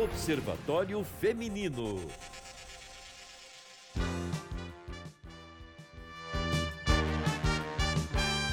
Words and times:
Observatório 0.00 1.02
Feminino. 1.02 1.96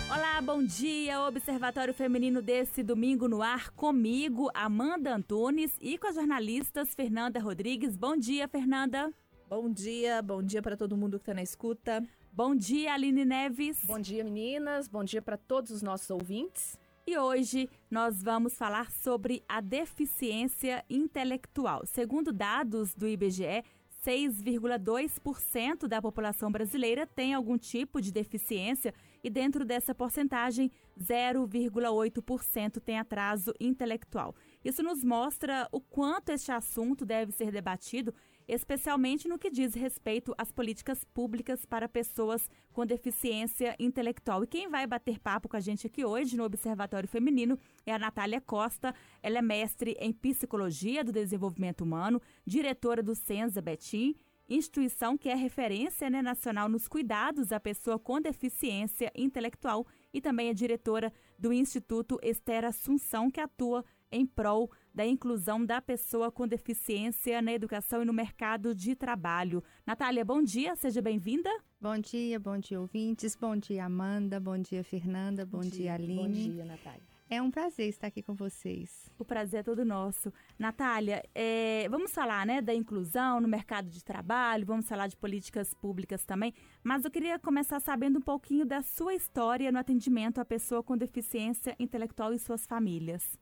Olá, 0.10 0.42
bom 0.42 0.64
dia. 0.64 1.22
Observatório 1.22 1.94
Feminino 1.94 2.42
desse 2.42 2.82
domingo 2.82 3.28
no 3.28 3.44
ar 3.44 3.70
comigo, 3.70 4.50
Amanda 4.56 5.14
Antunes 5.16 5.78
e 5.80 6.00
com 6.00 6.08
as 6.08 6.16
jornalistas 6.16 6.96
Fernanda 6.96 7.40
Rodrigues. 7.40 7.96
Bom 7.96 8.18
dia, 8.18 8.48
Fernanda. 8.48 9.14
Bom 9.48 9.70
dia, 9.70 10.24
bom 10.24 10.42
dia 10.42 10.64
para 10.64 10.76
todo 10.76 10.98
mundo 10.98 11.20
que 11.20 11.24
está 11.26 11.36
na 11.36 11.44
escuta. 11.44 12.04
Bom 12.34 12.56
dia, 12.56 12.92
Aline 12.92 13.24
Neves. 13.24 13.86
Bom 13.86 14.00
dia, 14.00 14.24
meninas. 14.24 14.88
Bom 14.88 15.04
dia 15.04 15.22
para 15.22 15.38
todos 15.38 15.70
os 15.70 15.84
nossos 15.84 16.10
ouvintes. 16.10 16.76
E 17.08 17.20
hoje 17.20 17.70
nós 17.90 18.24
vamos 18.24 18.58
falar 18.58 18.90
sobre 18.90 19.44
a 19.48 19.62
deficiência 19.62 20.84
intelectual. 20.90 21.86
Segundo 21.86 22.34
dados 22.34 22.96
do 22.96 23.08
IBGE, 23.08 23.64
6,2% 24.04 25.88
da 25.88 26.02
população 26.02 26.52
brasileira 26.52 27.06
tem 27.06 27.36
algum 27.36 27.60
tipo 27.60 28.02
de 28.02 28.12
deficiência 28.12 28.92
e 29.24 29.30
dentro 29.30 29.64
dessa 29.64 29.94
porcentagem, 29.94 30.72
0,8% 31.00 32.80
tem 32.80 32.98
atraso 32.98 33.54
intelectual. 33.60 34.34
Isso 34.64 34.82
nos 34.82 35.04
mostra 35.04 35.68
o 35.72 35.80
quanto 35.80 36.30
este 36.30 36.52
assunto 36.52 37.06
deve 37.06 37.32
ser 37.32 37.52
debatido 37.52 38.16
especialmente 38.48 39.28
no 39.28 39.40
que 39.40 39.50
diz 39.50 39.74
respeito 39.74 40.34
às 40.38 40.52
políticas 40.52 41.04
públicas 41.04 41.66
para 41.66 41.90
pessoas 41.90 42.50
com 42.72 42.86
deficiência 42.86 43.76
intelectual. 43.80 44.44
E 44.44 44.48
quem 44.48 44.70
vai 44.70 44.86
bater 44.86 45.20
papo 45.20 45.50
com 45.50 45.58
a 45.58 45.60
gente 45.60 45.88
aqui 45.88 46.06
hoje 46.06 46.38
no 46.38 46.44
Observatório 46.44 47.08
Feminino 47.08 47.58
é 47.86 47.94
a 47.94 48.00
Natália 48.00 48.42
Costa. 48.42 48.94
Ela 49.22 49.40
é 49.40 49.42
mestre 49.42 49.96
em 50.00 50.14
Psicologia 50.14 51.04
do 51.04 51.12
Desenvolvimento 51.12 51.82
Humano, 51.82 52.22
diretora 52.46 53.02
do 53.02 53.16
Senza 53.16 53.62
Betim, 53.62 54.16
instituição 54.48 55.18
que 55.18 55.30
é 55.30 55.36
referência 55.36 56.10
né, 56.10 56.22
nacional 56.22 56.70
nos 56.70 56.88
cuidados 56.88 57.52
à 57.52 57.60
pessoa 57.60 57.98
com 57.98 58.22
deficiência 58.22 59.12
intelectual 59.16 59.86
e 60.14 60.22
também 60.22 60.50
é 60.50 60.54
diretora 60.54 61.12
do 61.38 61.52
Instituto 61.52 62.20
Esther 62.22 62.66
Assunção, 62.66 63.32
que 63.32 63.40
atua 63.40 63.84
em 64.12 64.26
prol 64.26 64.72
da 64.96 65.06
inclusão 65.06 65.64
da 65.66 65.82
pessoa 65.82 66.32
com 66.32 66.48
deficiência 66.48 67.42
na 67.42 67.52
educação 67.52 68.02
e 68.02 68.06
no 68.06 68.14
mercado 68.14 68.74
de 68.74 68.96
trabalho. 68.96 69.62
Natália, 69.86 70.24
bom 70.24 70.42
dia, 70.42 70.74
seja 70.78 71.02
bem-vinda. 71.02 71.50
Bom 71.82 72.00
dia, 72.00 72.40
bom 72.40 72.58
dia, 72.58 72.80
ouvintes. 72.80 73.36
Bom 73.36 73.58
dia, 73.58 73.84
Amanda. 73.84 74.40
Bom 74.40 74.58
dia, 74.58 74.86
Fernanda. 74.86 75.46
Bom, 75.46 75.58
bom 75.58 75.64
dia, 75.64 75.72
dia, 75.72 75.94
Aline. 75.96 76.16
Bom 76.16 76.32
dia, 76.32 76.66
Natália. 76.66 77.16
É 77.30 77.42
um 77.42 77.52
prazer 77.52 77.90
estar 77.90 78.08
aqui 78.08 78.22
com 78.22 78.36
vocês. 78.36 79.12
O 79.20 79.26
prazer 79.26 79.62
é 79.62 79.64
todo 79.64 79.84
nosso. 79.84 80.32
Natália, 80.58 81.24
é, 81.34 81.90
vamos 81.90 82.14
falar 82.14 82.46
né, 82.46 82.62
da 82.62 82.74
inclusão 82.74 83.42
no 83.42 83.48
mercado 83.48 83.90
de 83.90 84.02
trabalho, 84.02 84.66
vamos 84.66 84.88
falar 84.88 85.08
de 85.08 85.18
políticas 85.18 85.74
públicas 85.74 86.24
também, 86.24 86.54
mas 86.84 87.04
eu 87.04 87.10
queria 87.10 87.38
começar 87.40 87.80
sabendo 87.80 88.20
um 88.20 88.22
pouquinho 88.22 88.64
da 88.64 88.82
sua 88.84 89.16
história 89.16 89.72
no 89.72 89.80
atendimento 89.80 90.40
à 90.40 90.46
pessoa 90.46 90.84
com 90.84 90.96
deficiência 90.96 91.76
intelectual 91.80 92.32
e 92.32 92.40
suas 92.40 92.66
famílias. 92.66 93.38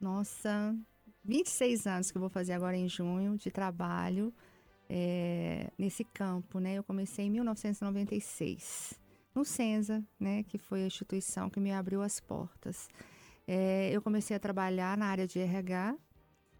Nossa, 0.00 0.76
26 1.24 1.86
anos 1.86 2.10
que 2.10 2.16
eu 2.16 2.20
vou 2.20 2.30
fazer 2.30 2.52
agora 2.52 2.76
em 2.76 2.88
junho 2.88 3.36
de 3.36 3.50
trabalho 3.50 4.32
é, 4.88 5.70
nesse 5.78 6.04
campo, 6.04 6.58
né? 6.58 6.74
Eu 6.74 6.84
comecei 6.84 7.26
em 7.26 7.30
1996 7.30 8.94
no 9.34 9.44
Senza, 9.44 10.04
né? 10.18 10.42
Que 10.44 10.58
foi 10.58 10.82
a 10.82 10.86
instituição 10.86 11.50
que 11.50 11.60
me 11.60 11.72
abriu 11.72 12.02
as 12.02 12.20
portas. 12.20 12.88
É, 13.46 13.90
eu 13.92 14.02
comecei 14.02 14.36
a 14.36 14.40
trabalhar 14.40 14.96
na 14.96 15.06
área 15.06 15.26
de 15.26 15.38
RH 15.38 15.96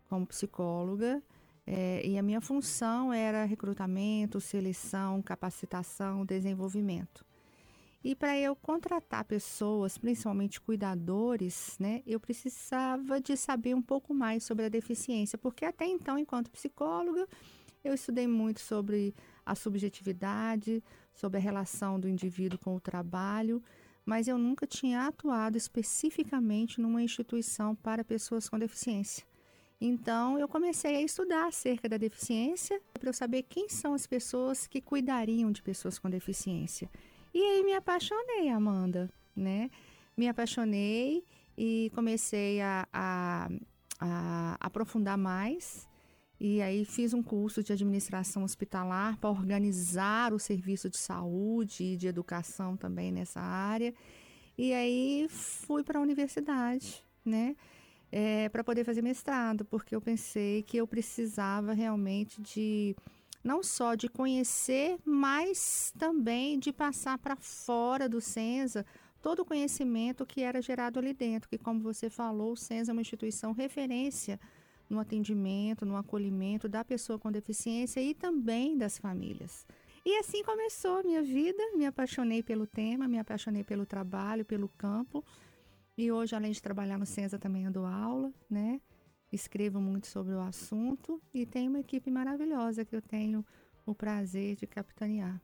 como 0.09 0.27
psicóloga 0.27 1.23
é, 1.67 2.07
e 2.07 2.17
a 2.17 2.23
minha 2.23 2.41
função 2.41 3.13
era 3.13 3.45
recrutamento, 3.45 4.41
seleção, 4.41 5.21
capacitação, 5.21 6.25
desenvolvimento. 6.25 7.25
E 8.07 8.15
para 8.15 8.39
eu 8.39 8.55
contratar 8.55 9.25
pessoas, 9.25 9.99
principalmente 9.99 10.61
cuidadores, 10.61 11.77
né, 11.81 12.05
eu 12.07 12.21
precisava 12.21 13.21
de 13.21 13.37
saber 13.37 13.75
um 13.75 13.83
pouco 13.83 14.15
mais 14.15 14.45
sobre 14.45 14.65
a 14.65 14.69
deficiência, 14.69 15.37
porque 15.37 15.65
até 15.65 15.87
então, 15.87 16.17
enquanto 16.17 16.49
psicóloga, 16.49 17.27
eu 17.83 17.93
estudei 17.93 18.29
muito 18.29 18.61
sobre 18.61 19.13
a 19.45 19.57
subjetividade, 19.57 20.85
sobre 21.13 21.39
a 21.39 21.41
relação 21.41 21.99
do 21.99 22.09
indivíduo 22.09 22.61
com 22.61 22.77
o 22.77 22.81
trabalho, 22.81 23.61
mas 24.05 24.29
eu 24.29 24.39
nunca 24.39 24.69
tinha 24.69 25.09
atuado 25.09 25.59
especificamente 25.59 26.81
numa 26.81 27.03
instituição 27.03 27.75
para 27.75 28.05
pessoas 28.05 28.49
com 28.49 28.57
deficiência. 28.57 29.27
Então, 29.81 30.39
eu 30.39 30.47
comecei 30.47 30.95
a 30.95 31.03
estudar 31.03 31.49
acerca 31.49 31.89
da 31.89 31.97
deficiência 31.97 32.81
para 33.01 33.09
eu 33.09 33.13
saber 33.13 33.43
quem 33.43 33.69
são 33.69 33.95
as 33.95 34.07
pessoas 34.07 34.69
que 34.69 34.81
cuidariam 34.81 35.51
de 35.51 35.61
pessoas 35.61 35.99
com 35.99 36.09
deficiência. 36.09 36.89
E 37.37 37.39
aí 37.39 37.63
me 37.63 37.75
apaixonei, 37.75 38.49
Amanda, 38.49 39.11
né? 39.37 39.71
Me 40.17 40.27
apaixonei 40.27 41.23
e 41.55 41.93
comecei 41.95 42.63
a, 42.63 42.89
a, 42.91 43.51
a 44.01 44.57
aprofundar 44.59 45.19
mais. 45.19 45.87
E 46.41 46.63
aí 46.63 46.87
fiz 46.87 47.13
um 47.13 47.23
curso 47.23 47.63
de 47.63 47.75
administração 47.75 48.43
hospitalar 48.43 49.19
para 49.19 49.29
organizar 49.29 50.33
o 50.33 50.39
serviço 50.39 50.89
de 50.89 50.97
saúde 50.97 51.85
e 51.85 51.97
de 51.99 52.07
educação 52.07 52.75
também 52.75 53.13
nessa 53.13 53.39
área. 53.39 53.93
E 54.57 54.73
aí 54.73 55.27
fui 55.29 55.85
para 55.85 55.99
a 55.99 56.03
universidade, 56.03 57.05
né? 57.23 57.55
É, 58.11 58.49
para 58.49 58.65
poder 58.65 58.83
fazer 58.83 59.03
mestrado, 59.03 59.63
porque 59.67 59.95
eu 59.95 60.01
pensei 60.01 60.63
que 60.63 60.79
eu 60.79 60.87
precisava 60.87 61.75
realmente 61.75 62.41
de 62.41 62.97
não 63.43 63.63
só 63.63 63.95
de 63.95 64.09
conhecer, 64.09 64.99
mas 65.05 65.93
também 65.99 66.59
de 66.59 66.73
passar 66.73 67.19
para 67.19 67.37
fora 67.37 68.09
do 68.09 68.21
Senza 68.21 68.85
todo 69.23 69.41
o 69.41 69.45
conhecimento 69.45 70.25
que 70.25 70.43
era 70.43 70.63
gerado 70.63 70.99
ali 70.99 71.13
dentro, 71.13 71.49
que 71.49 71.59
como 71.59 71.81
você 71.81 72.09
falou, 72.09 72.53
o 72.53 72.57
Senza 72.57 72.91
é 72.91 72.95
uma 72.95 73.01
instituição 73.01 73.53
referência 73.53 74.39
no 74.89 75.01
atendimento, 75.01 75.85
no 75.85 75.97
acolhimento 75.97 76.69
da 76.69 76.85
pessoa 76.85 77.19
com 77.19 77.33
deficiência 77.33 78.01
e 78.01 78.15
também 78.15 78.79
das 78.79 78.99
famílias. 78.99 79.67
E 80.05 80.17
assim 80.19 80.45
começou 80.45 80.99
a 80.99 81.03
minha 81.03 81.23
vida, 81.23 81.61
me 81.75 81.85
apaixonei 81.85 82.41
pelo 82.41 82.67
tema, 82.67 83.09
me 83.09 83.19
apaixonei 83.19 83.65
pelo 83.65 83.85
trabalho, 83.85 84.45
pelo 84.45 84.69
campo. 84.69 85.25
E 85.99 86.13
hoje, 86.13 86.37
além 86.37 86.53
de 86.53 86.63
trabalhar 86.63 86.97
no 86.97 87.07
Senza, 87.07 87.39
também 87.39 87.69
dou 87.69 87.85
aula, 87.85 88.33
né? 88.49 88.81
Escrevo 89.33 89.81
muito 89.81 90.07
sobre 90.07 90.33
o 90.35 90.41
assunto 90.41 91.21
e 91.35 91.45
tenho 91.45 91.71
uma 91.71 91.81
equipe 91.81 92.11
maravilhosa 92.11 92.85
que 92.85 92.95
eu 92.95 93.03
tenho 93.03 93.45
o 93.85 93.95
prazer 93.95 94.57
de 94.57 94.67
capitanear. 94.67 95.41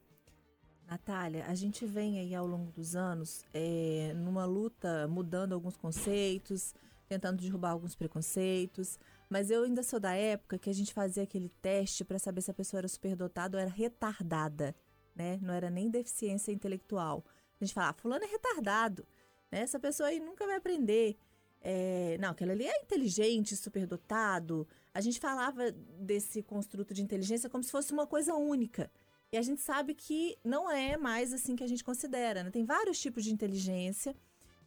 Natália, 0.86 1.46
a 1.46 1.54
gente 1.54 1.86
vem 1.86 2.18
aí 2.18 2.34
ao 2.34 2.46
longo 2.46 2.70
dos 2.70 2.94
anos 2.94 3.44
é, 3.54 4.12
numa 4.14 4.44
luta 4.44 5.08
mudando 5.08 5.54
alguns 5.54 5.76
conceitos, 5.76 6.74
tentando 7.08 7.40
derrubar 7.40 7.70
alguns 7.70 7.94
preconceitos, 7.94 8.98
mas 9.28 9.50
eu 9.50 9.62
ainda 9.62 9.82
sou 9.82 9.98
da 9.98 10.14
época 10.14 10.58
que 10.58 10.68
a 10.68 10.72
gente 10.72 10.92
fazia 10.92 11.22
aquele 11.22 11.48
teste 11.60 12.04
para 12.04 12.18
saber 12.18 12.42
se 12.42 12.50
a 12.50 12.54
pessoa 12.54 12.80
era 12.80 12.88
superdotada 12.88 13.56
ou 13.56 13.60
era 13.62 13.70
retardada, 13.70 14.74
né? 15.14 15.38
Não 15.40 15.54
era 15.54 15.70
nem 15.70 15.88
deficiência 15.88 16.52
intelectual. 16.52 17.24
A 17.58 17.64
gente 17.64 17.74
falava, 17.74 17.92
ah, 17.92 18.00
fulano 18.00 18.24
é 18.24 18.28
retardado, 18.28 19.06
né? 19.50 19.60
Essa 19.60 19.78
pessoa 19.78 20.08
aí 20.08 20.20
nunca 20.20 20.46
vai 20.46 20.56
aprender. 20.56 21.16
É, 21.62 22.18
não, 22.20 22.30
aquele 22.30 22.52
ali 22.52 22.66
é 22.66 22.80
inteligente, 22.80 23.56
superdotado. 23.56 24.66
A 24.92 25.00
gente 25.00 25.20
falava 25.20 25.70
desse 25.70 26.42
construto 26.42 26.92
de 26.92 27.02
inteligência 27.02 27.48
como 27.48 27.62
se 27.62 27.70
fosse 27.70 27.92
uma 27.92 28.06
coisa 28.06 28.34
única. 28.34 28.90
E 29.30 29.36
a 29.38 29.42
gente 29.42 29.62
sabe 29.62 29.94
que 29.94 30.36
não 30.44 30.70
é 30.70 30.96
mais 30.96 31.32
assim 31.32 31.56
que 31.56 31.64
a 31.64 31.66
gente 31.66 31.84
considera. 31.84 32.42
Né? 32.42 32.50
Tem 32.50 32.64
vários 32.64 33.00
tipos 33.00 33.24
de 33.24 33.32
inteligência 33.32 34.14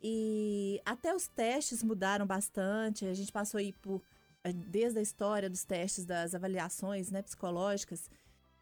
e 0.01 0.81
até 0.85 1.13
os 1.13 1.27
testes 1.27 1.83
mudaram 1.83 2.25
bastante. 2.25 3.05
A 3.05 3.13
gente 3.13 3.31
passou 3.31 3.59
aí 3.59 3.73
por 3.73 4.01
eh, 4.43 4.53
desde 4.53 4.99
a 4.99 5.01
história 5.01 5.49
dos 5.49 5.65
testes, 5.65 6.05
das 6.05 6.33
avaliações 6.33 7.11
né, 7.11 7.21
psicológicas, 7.21 8.09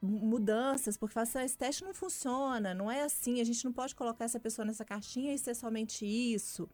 mudanças, 0.01 0.97
porque 0.97 1.13
fala 1.13 1.24
assim, 1.24 1.38
ah, 1.38 1.45
esse 1.45 1.57
teste 1.57 1.83
não 1.83 1.94
funciona, 1.94 2.74
não 2.74 2.91
é 2.91 3.03
assim, 3.03 3.39
a 3.39 3.44
gente 3.45 3.63
não 3.63 3.71
pode 3.71 3.95
colocar 3.95 4.25
essa 4.25 4.39
pessoa 4.39 4.65
nessa 4.65 4.83
caixinha 4.83 5.33
e 5.33 5.38
ser 5.38 5.56
somente 5.56 6.06
isso. 6.06 6.69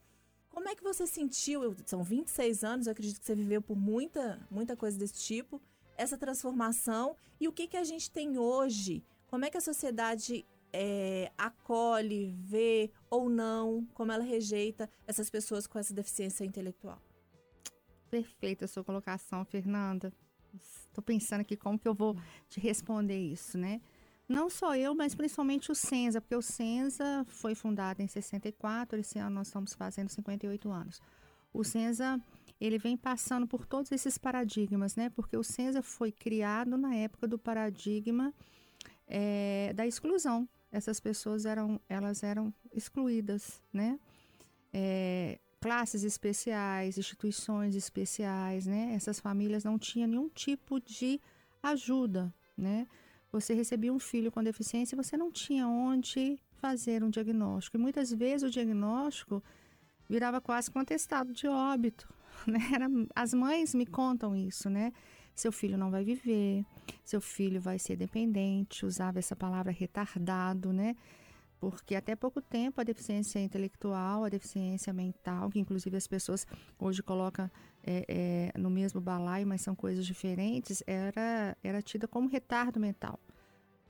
Como 0.49 0.67
é 0.67 0.75
que 0.75 0.83
você 0.83 1.05
sentiu? 1.07 1.75
São 1.85 2.03
26 2.03 2.63
anos, 2.63 2.87
eu 2.87 2.91
acredito 2.91 3.19
que 3.19 3.25
você 3.25 3.35
viveu 3.35 3.61
por 3.61 3.77
muita, 3.77 4.39
muita 4.49 4.75
coisa 4.75 4.97
desse 4.97 5.13
tipo, 5.13 5.61
essa 5.97 6.17
transformação 6.17 7.15
e 7.39 7.47
o 7.47 7.51
que, 7.51 7.67
que 7.67 7.77
a 7.77 7.83
gente 7.83 8.09
tem 8.09 8.37
hoje? 8.37 9.03
Como 9.27 9.45
é 9.45 9.49
que 9.49 9.57
a 9.57 9.61
sociedade 9.61 10.45
é, 10.73 11.31
acolhe, 11.37 12.35
vê 12.39 12.91
ou 13.09 13.29
não, 13.29 13.85
como 13.93 14.11
ela 14.11 14.23
rejeita 14.23 14.89
essas 15.05 15.29
pessoas 15.29 15.67
com 15.67 15.77
essa 15.77 15.93
deficiência 15.93 16.43
intelectual? 16.43 17.01
Perfeita 18.09 18.65
a 18.65 18.67
sua 18.67 18.83
colocação, 18.83 19.45
Fernanda. 19.45 20.11
Estou 20.87 21.03
pensando 21.03 21.41
aqui 21.41 21.55
como 21.55 21.77
que 21.77 21.87
eu 21.87 21.93
vou 21.93 22.15
te 22.47 22.59
responder 22.59 23.17
isso, 23.17 23.57
né? 23.57 23.81
Não 24.29 24.47
só 24.47 24.75
eu, 24.75 24.93
mas 24.93 25.15
principalmente 25.15 25.71
o 25.71 25.75
Senza, 25.75 26.21
porque 26.21 26.35
o 26.35 26.41
Senza 26.41 27.25
foi 27.27 27.55
fundado 27.55 27.99
em 28.03 28.07
64, 28.07 28.99
esse 28.99 29.17
ano 29.17 29.37
nós 29.37 29.47
estamos 29.47 29.73
fazendo 29.73 30.07
58 30.07 30.71
anos. 30.71 31.01
O 31.51 31.63
Senza 31.63 32.21
ele 32.61 32.77
vem 32.77 32.95
passando 32.95 33.47
por 33.47 33.65
todos 33.65 33.91
esses 33.91 34.19
paradigmas, 34.19 34.95
né? 34.95 35.09
Porque 35.09 35.35
o 35.35 35.43
Senza 35.43 35.81
foi 35.81 36.11
criado 36.11 36.77
na 36.77 36.93
época 36.93 37.27
do 37.27 37.39
paradigma 37.39 38.31
é, 39.07 39.73
da 39.73 39.87
exclusão. 39.87 40.47
Essas 40.71 40.99
pessoas 40.99 41.45
eram, 41.45 41.81
elas 41.89 42.21
eram 42.21 42.53
excluídas, 42.71 43.59
né? 43.73 43.99
É, 44.71 45.39
classes 45.59 46.03
especiais, 46.03 46.99
instituições 46.99 47.75
especiais, 47.75 48.67
né? 48.67 48.93
Essas 48.93 49.19
famílias 49.19 49.63
não 49.63 49.79
tinham 49.79 50.07
nenhum 50.07 50.29
tipo 50.29 50.79
de 50.79 51.19
ajuda, 51.63 52.31
né? 52.55 52.87
Você 53.31 53.53
recebia 53.53 53.93
um 53.93 53.99
filho 53.99 54.31
com 54.31 54.43
deficiência 54.43 54.95
e 54.95 54.97
você 54.97 55.15
não 55.15 55.31
tinha 55.31 55.67
onde 55.67 56.39
fazer 56.53 57.03
um 57.03 57.09
diagnóstico. 57.09 57.77
E 57.77 57.79
muitas 57.79 58.11
vezes 58.11 58.47
o 58.47 58.51
diagnóstico 58.51 59.43
virava 60.09 60.41
quase 60.41 60.71
contestado 60.71 61.31
de 61.31 61.47
óbito, 61.47 62.11
né? 62.47 62.59
Era, 62.73 62.87
as 63.15 63.33
mães 63.33 63.75
me 63.75 63.85
contam 63.85 64.35
isso, 64.35 64.69
né? 64.69 64.91
Seu 65.35 65.51
filho 65.51 65.77
não 65.77 65.91
vai 65.91 66.03
viver, 66.03 66.65
seu 67.05 67.21
filho 67.21 67.61
vai 67.61 67.79
ser 67.79 67.95
dependente, 67.95 68.85
usava 68.85 69.19
essa 69.19 69.35
palavra 69.35 69.71
retardado, 69.71 70.73
né? 70.73 70.95
Porque 71.59 71.93
até 71.95 72.15
pouco 72.15 72.41
tempo 72.41 72.81
a 72.81 72.83
deficiência 72.83 73.39
intelectual, 73.39 74.23
a 74.23 74.29
deficiência 74.29 74.91
mental, 74.91 75.49
que 75.49 75.59
inclusive 75.59 75.95
as 75.95 76.07
pessoas 76.07 76.47
hoje 76.79 77.03
colocam 77.03 77.49
é, 77.91 78.05
é, 78.55 78.59
no 78.59 78.69
mesmo 78.69 79.01
balaio, 79.01 79.47
mas 79.47 79.61
são 79.61 79.73
coisas 79.73 80.05
diferentes, 80.05 80.83
era, 80.85 81.57
era 81.63 81.81
tida 81.81 82.07
como 82.07 82.29
retardo 82.29 82.79
mental. 82.79 83.19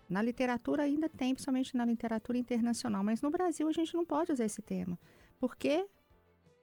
Na 0.10 0.22
literatura 0.22 0.84
ainda 0.84 1.10
tem, 1.10 1.34
principalmente 1.34 1.76
na 1.76 1.84
literatura 1.84 2.38
internacional, 2.38 3.04
mas 3.04 3.22
no 3.22 3.30
Brasil 3.30 3.68
a 3.68 3.74
gente 3.74 3.94
não 3.94 4.06
pode 4.06 4.32
usar 4.32 4.46
esse 4.46 4.62
tema, 4.62 4.98
porque 5.38 5.86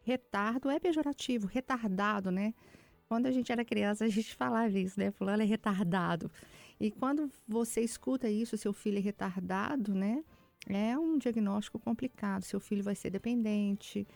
retardo 0.03 0.71
é 0.71 0.81
pejorativo, 0.81 1.47
retardado, 1.47 2.31
né? 2.31 2.55
Quando 3.07 3.27
a 3.27 3.31
gente 3.31 3.53
era 3.53 3.65
criança, 3.65 4.07
a 4.07 4.09
gente 4.09 4.33
falava 4.35 4.71
isso, 4.79 4.99
né? 4.99 5.11
Fulano 5.11 5.43
é 5.43 5.47
retardado. 5.47 6.31
E 6.81 6.91
quando 6.91 7.31
você 7.47 7.83
escuta 7.83 8.31
isso, 8.31 8.57
seu 8.57 8.73
filho 8.73 8.97
é 8.97 9.01
retardado, 9.01 9.95
né? 9.95 10.25
É 10.67 10.99
um 10.99 11.19
diagnóstico 11.19 11.79
complicado. 11.79 12.43
Seu 12.45 12.59
filho 12.59 12.83
vai 12.83 12.95
ser 12.95 13.11
dependente, 13.11 14.07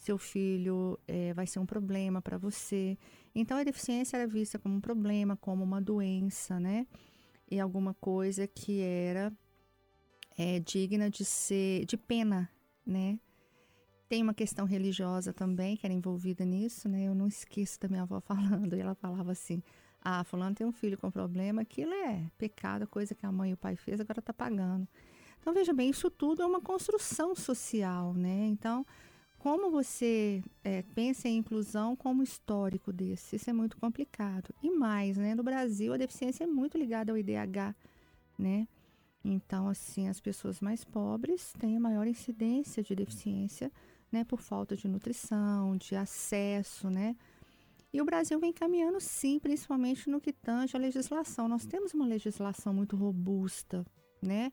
seu 0.00 0.16
filho 0.16 0.98
é, 1.06 1.34
vai 1.34 1.46
ser 1.46 1.58
um 1.58 1.66
problema 1.66 2.22
para 2.22 2.38
você. 2.38 2.96
Então, 3.34 3.58
a 3.58 3.62
deficiência 3.62 4.16
era 4.16 4.26
vista 4.26 4.58
como 4.58 4.74
um 4.74 4.80
problema, 4.80 5.36
como 5.36 5.62
uma 5.62 5.80
doença, 5.80 6.58
né? 6.58 6.86
E 7.50 7.60
alguma 7.60 7.92
coisa 7.92 8.46
que 8.46 8.80
era 8.80 9.30
é, 10.38 10.58
digna 10.58 11.10
de 11.10 11.22
ser, 11.22 11.84
de 11.84 11.98
pena, 11.98 12.50
né? 12.84 13.20
Tem 14.08 14.22
uma 14.22 14.32
questão 14.32 14.64
religiosa 14.64 15.34
também 15.34 15.76
que 15.76 15.86
era 15.86 15.92
envolvida 15.92 16.46
nisso, 16.46 16.88
né? 16.88 17.04
Eu 17.04 17.14
não 17.14 17.28
esqueço 17.28 17.78
da 17.78 17.86
minha 17.86 18.02
avó 18.02 18.20
falando, 18.24 18.74
e 18.74 18.80
ela 18.80 18.94
falava 18.94 19.32
assim: 19.32 19.62
ah, 20.00 20.24
fulano 20.24 20.54
tem 20.54 20.66
um 20.66 20.72
filho 20.72 20.96
com 20.96 21.10
problema, 21.10 21.60
aquilo 21.60 21.92
é 21.92 22.30
pecado, 22.38 22.86
coisa 22.86 23.14
que 23.14 23.26
a 23.26 23.30
mãe 23.30 23.50
e 23.50 23.54
o 23.54 23.58
pai 23.58 23.76
fez, 23.76 24.00
agora 24.00 24.20
está 24.20 24.32
pagando. 24.32 24.88
Então, 25.38 25.52
veja 25.52 25.74
bem, 25.74 25.90
isso 25.90 26.10
tudo 26.10 26.42
é 26.42 26.46
uma 26.46 26.60
construção 26.60 27.34
social, 27.34 28.14
né? 28.14 28.46
Então, 28.46 28.86
como 29.40 29.70
você 29.70 30.42
é, 30.62 30.82
pensa 30.94 31.26
em 31.26 31.38
inclusão 31.38 31.96
como 31.96 32.22
histórico 32.22 32.92
desse? 32.92 33.36
Isso 33.36 33.48
é 33.48 33.52
muito 33.54 33.78
complicado. 33.78 34.54
E 34.62 34.70
mais, 34.70 35.16
né? 35.16 35.34
No 35.34 35.42
Brasil, 35.42 35.94
a 35.94 35.96
deficiência 35.96 36.44
é 36.44 36.46
muito 36.46 36.76
ligada 36.76 37.10
ao 37.10 37.16
IDH, 37.16 37.74
né? 38.38 38.68
Então, 39.24 39.66
assim, 39.66 40.08
as 40.08 40.20
pessoas 40.20 40.60
mais 40.60 40.84
pobres 40.84 41.54
têm 41.58 41.76
a 41.76 41.80
maior 41.80 42.06
incidência 42.06 42.82
de 42.82 42.94
deficiência 42.94 43.72
né, 44.12 44.24
por 44.24 44.42
falta 44.42 44.76
de 44.76 44.86
nutrição, 44.86 45.74
de 45.76 45.96
acesso, 45.96 46.90
né? 46.90 47.16
E 47.92 48.00
o 48.00 48.04
Brasil 48.04 48.38
vem 48.38 48.52
caminhando 48.52 49.00
sim, 49.00 49.38
principalmente 49.38 50.08
no 50.10 50.20
que 50.20 50.34
tange 50.34 50.76
a 50.76 50.80
legislação. 50.80 51.48
Nós 51.48 51.64
temos 51.64 51.94
uma 51.94 52.06
legislação 52.06 52.74
muito 52.74 52.94
robusta, 52.94 53.86
né? 54.22 54.52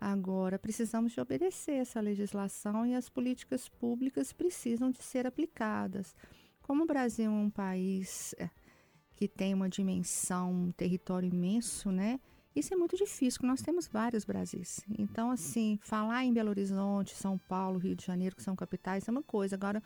Agora, 0.00 0.58
precisamos 0.58 1.12
de 1.12 1.20
obedecer 1.20 1.72
essa 1.72 2.00
legislação 2.00 2.86
e 2.86 2.94
as 2.94 3.08
políticas 3.08 3.68
públicas 3.68 4.32
precisam 4.32 4.90
de 4.90 5.02
ser 5.02 5.26
aplicadas. 5.26 6.14
Como 6.62 6.84
o 6.84 6.86
Brasil 6.86 7.26
é 7.26 7.34
um 7.34 7.50
país 7.50 8.34
é, 8.38 8.48
que 9.16 9.26
tem 9.26 9.54
uma 9.54 9.68
dimensão, 9.68 10.52
um 10.52 10.72
território 10.72 11.28
imenso, 11.28 11.90
né? 11.90 12.20
Isso 12.54 12.74
é 12.74 12.76
muito 12.76 12.96
difícil, 12.96 13.40
nós 13.46 13.62
temos 13.62 13.86
vários 13.86 14.24
Brasis. 14.24 14.80
Então, 14.98 15.30
assim, 15.30 15.78
falar 15.82 16.24
em 16.24 16.32
Belo 16.32 16.50
Horizonte, 16.50 17.14
São 17.14 17.38
Paulo, 17.38 17.78
Rio 17.78 17.94
de 17.94 18.04
Janeiro, 18.04 18.36
que 18.36 18.42
são 18.42 18.56
capitais, 18.56 19.06
é 19.06 19.10
uma 19.10 19.22
coisa. 19.22 19.54
Agora, 19.56 19.82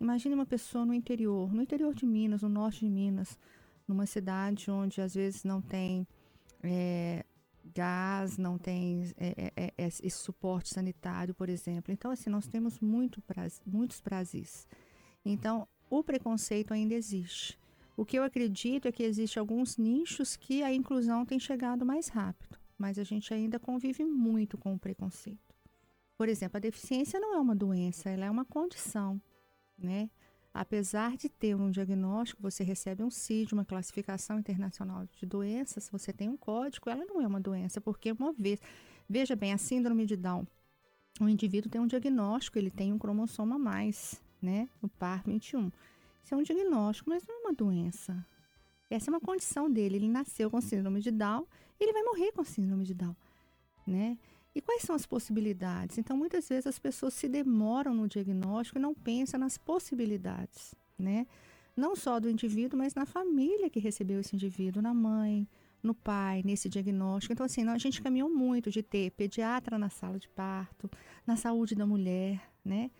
imagine 0.00 0.34
uma 0.34 0.46
pessoa 0.46 0.84
no 0.84 0.94
interior, 0.94 1.52
no 1.52 1.62
interior 1.62 1.94
de 1.94 2.06
Minas, 2.06 2.42
no 2.42 2.48
norte 2.48 2.80
de 2.80 2.90
Minas, 2.90 3.38
numa 3.86 4.06
cidade 4.06 4.70
onde 4.70 5.00
às 5.00 5.14
vezes 5.14 5.44
não 5.44 5.60
tem 5.60 6.06
é, 6.62 7.24
gás, 7.70 8.36
não 8.36 8.58
tem 8.58 9.10
é, 9.16 9.52
é, 9.56 9.72
é 9.76 9.86
esse 9.86 10.10
suporte 10.10 10.70
sanitário, 10.70 11.34
por 11.34 11.48
exemplo. 11.48 11.92
Então, 11.92 12.10
assim, 12.10 12.30
nós 12.30 12.46
temos 12.46 12.78
muito, 12.80 13.22
muitos 13.66 14.00
Brasis. 14.00 14.66
Então, 15.24 15.66
o 15.88 16.02
preconceito 16.02 16.72
ainda 16.72 16.94
existe. 16.94 17.58
O 17.96 18.04
que 18.04 18.18
eu 18.18 18.22
acredito 18.22 18.88
é 18.88 18.92
que 18.92 19.02
existe 19.02 19.38
alguns 19.38 19.76
nichos 19.76 20.36
que 20.36 20.62
a 20.62 20.72
inclusão 20.72 21.26
tem 21.26 21.38
chegado 21.38 21.84
mais 21.84 22.08
rápido, 22.08 22.58
mas 22.78 22.98
a 22.98 23.04
gente 23.04 23.34
ainda 23.34 23.58
convive 23.58 24.04
muito 24.04 24.56
com 24.56 24.74
o 24.74 24.78
preconceito. 24.78 25.54
Por 26.16 26.28
exemplo, 26.28 26.56
a 26.56 26.60
deficiência 26.60 27.20
não 27.20 27.34
é 27.34 27.38
uma 27.38 27.54
doença, 27.54 28.08
ela 28.08 28.24
é 28.24 28.30
uma 28.30 28.44
condição, 28.44 29.20
né? 29.76 30.08
Apesar 30.52 31.16
de 31.16 31.28
ter 31.28 31.54
um 31.54 31.70
diagnóstico, 31.70 32.42
você 32.42 32.64
recebe 32.64 33.02
um 33.02 33.10
CID, 33.10 33.52
uma 33.52 33.64
classificação 33.64 34.38
internacional 34.38 35.06
de 35.16 35.24
doenças, 35.24 35.88
você 35.90 36.12
tem 36.12 36.28
um 36.28 36.36
código, 36.36 36.90
ela 36.90 37.04
não 37.04 37.20
é 37.20 37.26
uma 37.26 37.40
doença, 37.40 37.80
porque 37.80 38.10
uma 38.10 38.32
vez, 38.32 38.60
veja 39.08 39.36
bem, 39.36 39.52
a 39.52 39.58
síndrome 39.58 40.04
de 40.06 40.16
Down, 40.16 40.46
o 41.20 41.28
indivíduo 41.28 41.70
tem 41.70 41.80
um 41.80 41.86
diagnóstico, 41.86 42.58
ele 42.58 42.70
tem 42.70 42.92
um 42.92 42.98
cromossomo 42.98 43.54
a 43.54 43.58
mais, 43.58 44.20
né, 44.42 44.68
no 44.82 44.88
par 44.88 45.22
21. 45.22 45.70
Isso 46.22 46.34
é 46.34 46.36
um 46.36 46.42
diagnóstico, 46.42 47.10
mas 47.10 47.24
não 47.26 47.34
é 47.36 47.38
uma 47.38 47.52
doença. 47.52 48.26
Essa 48.90 49.08
é 49.08 49.12
uma 49.12 49.20
condição 49.20 49.70
dele. 49.70 49.96
Ele 49.96 50.08
nasceu 50.08 50.50
com 50.50 50.60
síndrome 50.60 51.00
de 51.00 51.12
Down 51.12 51.46
ele 51.80 51.92
vai 51.92 52.02
morrer 52.02 52.32
com 52.32 52.44
síndrome 52.44 52.84
de 52.84 52.94
Down, 52.94 53.16
né? 53.86 54.18
E 54.54 54.60
quais 54.60 54.82
são 54.82 54.96
as 54.96 55.06
possibilidades? 55.06 55.98
Então, 55.98 56.16
muitas 56.16 56.48
vezes 56.48 56.66
as 56.66 56.78
pessoas 56.78 57.14
se 57.14 57.28
demoram 57.28 57.94
no 57.94 58.08
diagnóstico 58.08 58.78
e 58.78 58.82
não 58.82 58.94
pensam 58.94 59.38
nas 59.38 59.56
possibilidades, 59.56 60.74
né? 60.98 61.26
Não 61.76 61.94
só 61.94 62.18
do 62.18 62.28
indivíduo, 62.28 62.78
mas 62.78 62.94
na 62.94 63.06
família 63.06 63.70
que 63.70 63.78
recebeu 63.78 64.20
esse 64.20 64.34
indivíduo, 64.34 64.82
na 64.82 64.92
mãe, 64.92 65.46
no 65.82 65.94
pai, 65.94 66.42
nesse 66.44 66.68
diagnóstico. 66.68 67.32
Então, 67.32 67.46
assim, 67.46 67.66
a 67.66 67.78
gente 67.78 68.02
caminhou 68.02 68.28
muito 68.28 68.70
de 68.70 68.82
ter 68.82 69.12
pediatra 69.12 69.78
na 69.78 69.88
sala 69.88 70.18
de 70.18 70.28
parto, 70.28 70.90
na 71.26 71.36
saúde 71.36 71.74
da 71.74 71.86
mulher, 71.86 72.42
né? 72.64 72.90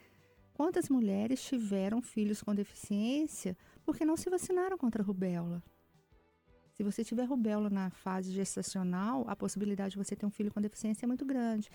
Quantas 0.54 0.88
mulheres 0.88 1.42
tiveram 1.42 2.00
filhos 2.00 2.42
com 2.42 2.54
deficiência 2.54 3.56
porque 3.84 4.04
não 4.04 4.16
se 4.16 4.30
vacinaram 4.30 4.78
contra 4.78 5.02
a 5.02 5.06
rubéola? 5.06 5.62
Se 6.80 6.82
você 6.82 7.04
tiver 7.04 7.24
rubéola 7.24 7.68
na 7.68 7.90
fase 7.90 8.32
gestacional, 8.32 9.22
a 9.28 9.36
possibilidade 9.36 9.90
de 9.90 9.98
você 9.98 10.16
ter 10.16 10.24
um 10.24 10.30
filho 10.30 10.50
com 10.50 10.62
deficiência 10.62 11.04
é 11.04 11.06
muito 11.06 11.26
grande. 11.26 11.68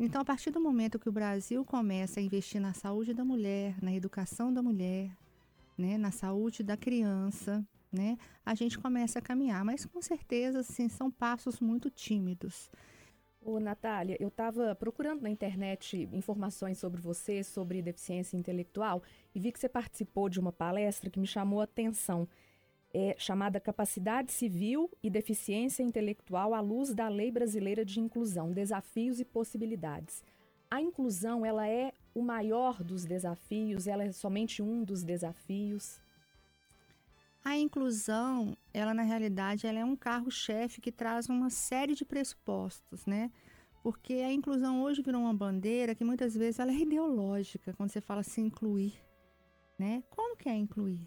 Então, 0.00 0.18
a 0.18 0.24
partir 0.24 0.50
do 0.50 0.58
momento 0.58 0.98
que 0.98 1.10
o 1.10 1.12
Brasil 1.12 1.62
começa 1.62 2.20
a 2.20 2.22
investir 2.22 2.58
na 2.58 2.72
saúde 2.72 3.12
da 3.12 3.22
mulher, 3.22 3.76
na 3.82 3.92
educação 3.92 4.50
da 4.50 4.62
mulher, 4.62 5.14
né, 5.76 5.98
na 5.98 6.10
saúde 6.10 6.62
da 6.62 6.74
criança, 6.74 7.62
né, 7.92 8.16
a 8.46 8.54
gente 8.54 8.78
começa 8.78 9.18
a 9.18 9.22
caminhar. 9.22 9.62
Mas 9.62 9.84
com 9.84 10.00
certeza, 10.00 10.60
assim, 10.60 10.88
são 10.88 11.10
passos 11.10 11.60
muito 11.60 11.90
tímidos. 11.90 12.70
Ô, 13.42 13.60
Natália, 13.60 14.16
eu 14.18 14.28
estava 14.28 14.74
procurando 14.74 15.20
na 15.20 15.28
internet 15.28 16.08
informações 16.14 16.78
sobre 16.78 16.98
você, 16.98 17.44
sobre 17.44 17.82
deficiência 17.82 18.38
intelectual, 18.38 19.02
e 19.34 19.38
vi 19.38 19.52
que 19.52 19.60
você 19.60 19.68
participou 19.68 20.30
de 20.30 20.40
uma 20.40 20.50
palestra 20.50 21.10
que 21.10 21.20
me 21.20 21.26
chamou 21.26 21.60
a 21.60 21.64
atenção, 21.64 22.26
é, 22.98 23.14
chamada 23.18 23.60
Capacidade 23.60 24.32
Civil 24.32 24.90
e 25.02 25.10
Deficiência 25.10 25.82
Intelectual 25.82 26.54
à 26.54 26.60
Luz 26.60 26.94
da 26.94 27.08
Lei 27.08 27.30
Brasileira 27.30 27.84
de 27.84 28.00
Inclusão, 28.00 28.52
Desafios 28.52 29.20
e 29.20 29.24
Possibilidades. 29.24 30.24
A 30.70 30.80
inclusão, 30.80 31.44
ela 31.44 31.68
é 31.68 31.92
o 32.14 32.22
maior 32.22 32.82
dos 32.82 33.04
desafios, 33.04 33.86
ela 33.86 34.02
é 34.02 34.12
somente 34.12 34.62
um 34.62 34.82
dos 34.82 35.04
desafios? 35.04 36.00
A 37.44 37.58
inclusão, 37.58 38.56
ela 38.72 38.94
na 38.94 39.02
realidade, 39.02 39.66
ela 39.66 39.78
é 39.78 39.84
um 39.84 39.94
carro-chefe 39.94 40.80
que 40.80 40.90
traz 40.90 41.28
uma 41.28 41.50
série 41.50 41.94
de 41.94 42.02
pressupostos, 42.02 43.04
né? 43.04 43.30
Porque 43.82 44.14
a 44.14 44.32
inclusão 44.32 44.82
hoje 44.82 45.02
virou 45.02 45.20
uma 45.20 45.34
bandeira 45.34 45.94
que 45.94 46.02
muitas 46.02 46.34
vezes 46.34 46.58
ela 46.58 46.72
é 46.72 46.78
ideológica, 46.80 47.74
quando 47.74 47.90
você 47.90 48.00
fala 48.00 48.22
se 48.22 48.40
incluir, 48.40 48.94
né? 49.78 50.02
Como 50.08 50.34
que 50.34 50.48
é 50.48 50.54
incluir? 50.54 51.06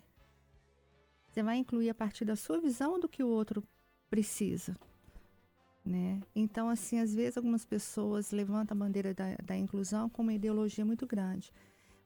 Você 1.29 1.43
vai 1.43 1.57
incluir 1.57 1.89
a 1.89 1.93
partir 1.93 2.25
da 2.25 2.35
sua 2.35 2.59
visão 2.59 2.99
do 2.99 3.07
que 3.07 3.23
o 3.23 3.27
outro 3.27 3.63
precisa, 4.09 4.75
né? 5.85 6.19
Então, 6.35 6.69
assim, 6.69 6.99
às 6.99 7.13
vezes 7.13 7.37
algumas 7.37 7.63
pessoas 7.63 8.31
levantam 8.31 8.75
a 8.75 8.79
bandeira 8.79 9.13
da, 9.13 9.35
da 9.43 9.55
inclusão 9.55 10.09
com 10.09 10.23
uma 10.23 10.33
ideologia 10.33 10.83
muito 10.83 11.05
grande. 11.05 11.53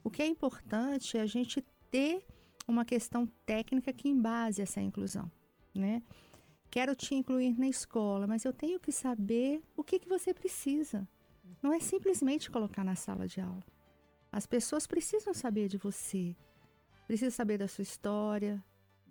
O 0.02 0.10
que 0.10 0.22
é 0.22 0.26
importante 0.26 1.16
é 1.16 1.22
a 1.22 1.26
gente 1.26 1.64
ter 1.90 2.26
uma 2.68 2.84
questão 2.84 3.26
técnica 3.46 3.92
que 3.92 4.08
embase 4.08 4.60
essa 4.60 4.80
inclusão, 4.80 5.30
né? 5.74 6.02
Quero 6.70 6.94
te 6.94 7.14
incluir 7.14 7.58
na 7.58 7.68
escola, 7.68 8.26
mas 8.26 8.44
eu 8.44 8.52
tenho 8.52 8.80
que 8.80 8.90
saber 8.90 9.62
o 9.76 9.84
que, 9.84 9.98
que 9.98 10.08
você 10.08 10.34
precisa. 10.34 11.08
Não 11.62 11.72
é 11.72 11.80
simplesmente 11.80 12.50
colocar 12.50 12.84
na 12.84 12.94
sala 12.94 13.26
de 13.26 13.40
aula. 13.40 13.64
As 14.30 14.44
pessoas 14.44 14.86
precisam 14.86 15.32
saber 15.32 15.68
de 15.68 15.78
você, 15.78 16.36
precisam 17.06 17.30
saber 17.30 17.58
da 17.58 17.68
sua 17.68 17.82
história, 17.82 18.62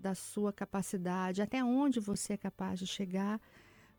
da 0.03 0.13
sua 0.13 0.51
capacidade, 0.51 1.41
até 1.41 1.63
onde 1.63 1.99
você 1.99 2.33
é 2.33 2.37
capaz 2.37 2.77
de 2.77 2.85
chegar, 2.85 3.39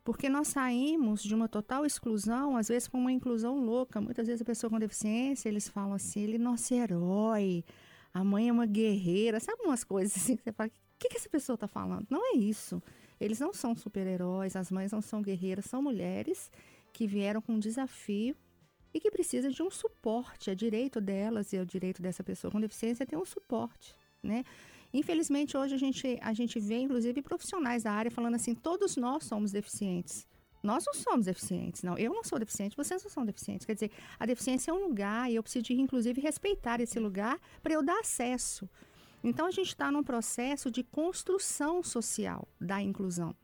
porque 0.05 0.29
nós 0.29 0.49
saímos 0.49 1.23
de 1.23 1.35
uma 1.35 1.49
total 1.49 1.87
exclusão, 1.87 2.57
às 2.59 2.69
vezes 2.69 2.87
com 2.87 2.99
uma 2.99 3.11
inclusão 3.11 3.59
louca. 3.59 4.03
Muitas 4.03 4.27
vezes 4.27 4.43
a 4.43 4.45
pessoa 4.45 4.71
com 4.71 4.79
deficiência, 4.79 5.49
eles 5.49 5.67
falam 5.67 5.95
assim, 5.95 6.21
ele 6.21 6.37
é 6.37 6.39
nosso 6.39 6.75
herói, 6.75 7.65
a 8.13 8.23
mãe 8.23 8.51
é 8.51 8.53
uma 8.53 8.67
guerreira, 8.67 9.41
sabe 9.41 9.63
umas 9.63 9.83
coisas 9.83 10.15
assim 10.17 10.37
que 10.37 10.43
você 10.43 10.53
fala, 10.53 10.69
o 10.69 10.99
que, 10.99 11.09
que 11.09 11.17
essa 11.17 11.29
pessoa 11.29 11.55
está 11.55 11.67
falando? 11.67 12.07
Não 12.11 12.35
é 12.35 12.37
isso. 12.37 12.83
Eles 13.19 13.41
não 13.41 13.53
são 13.53 13.75
super-heróis, 13.75 14.55
as 14.57 14.71
mães 14.71 14.93
não 14.93 15.01
são 15.01 15.23
guerreiras, 15.23 15.65
são 15.65 15.83
mulheres 15.83 16.51
que 16.93 17.07
vieram 17.07 17.41
com 17.41 17.55
um 17.55 17.59
desafio 17.59 18.37
e 18.93 19.01
que 19.01 19.11
precisam 19.11 19.51
de 19.51 19.63
um 19.63 19.71
suporte. 19.71 20.51
É 20.51 20.55
direito 20.55 21.01
delas 21.01 21.53
e 21.53 21.57
é 21.57 21.63
o 21.63 21.67
direito 21.67 22.03
dessa 22.03 22.23
pessoa 22.23 22.51
com 22.51 22.61
deficiência 22.61 23.07
ter 23.07 23.17
um 23.17 23.25
suporte, 23.25 23.97
né? 24.23 24.45
Infelizmente, 24.95 25.57
hoje 25.57 25.75
a 25.75 25.79
gente, 25.79 26.19
a 26.23 26.33
gente 26.33 26.61
vê, 26.61 26.79
inclusive, 26.79 27.21
profissionais 27.21 27.83
da 27.83 27.91
área 27.91 28.13
falando 28.13 28.37
assim: 28.37 28.55
todos 28.55 28.97
nós 28.97 29.25
somos 29.25 29.51
deficientes. 29.51 30.25
Nós 30.63 30.85
não 30.87 30.95
somos 30.95 31.27
deficientes, 31.27 31.83
não. 31.83 31.99
Eu 31.99 32.15
não 32.15 32.23
sou 32.25 32.39
deficiente, 32.39 32.77
vocês 32.77 33.03
não 33.03 33.11
são 33.11 33.27
deficientes. 33.27 33.67
Quer 33.67 33.75
dizer, 33.75 33.91
a 34.19 34.25
deficiência 34.25 34.71
é 34.71 34.75
um 34.75 34.87
lugar 34.87 35.31
e 35.31 35.35
eu 35.35 35.43
preciso, 35.43 35.65
de, 35.65 35.75
inclusive, 35.75 36.21
respeitar 36.21 36.81
esse 36.81 36.99
lugar 36.99 37.39
para 37.61 37.75
eu 37.75 37.83
dar 37.83 37.99
acesso. 37.99 38.71
Então, 39.23 39.47
a 39.47 39.51
gente 39.51 39.69
está 39.69 39.91
num 39.91 40.03
processo 40.03 40.71
de 40.71 40.85
construção 40.85 41.83
social 41.83 42.49
da 42.59 42.81
inclusão. 42.81 43.35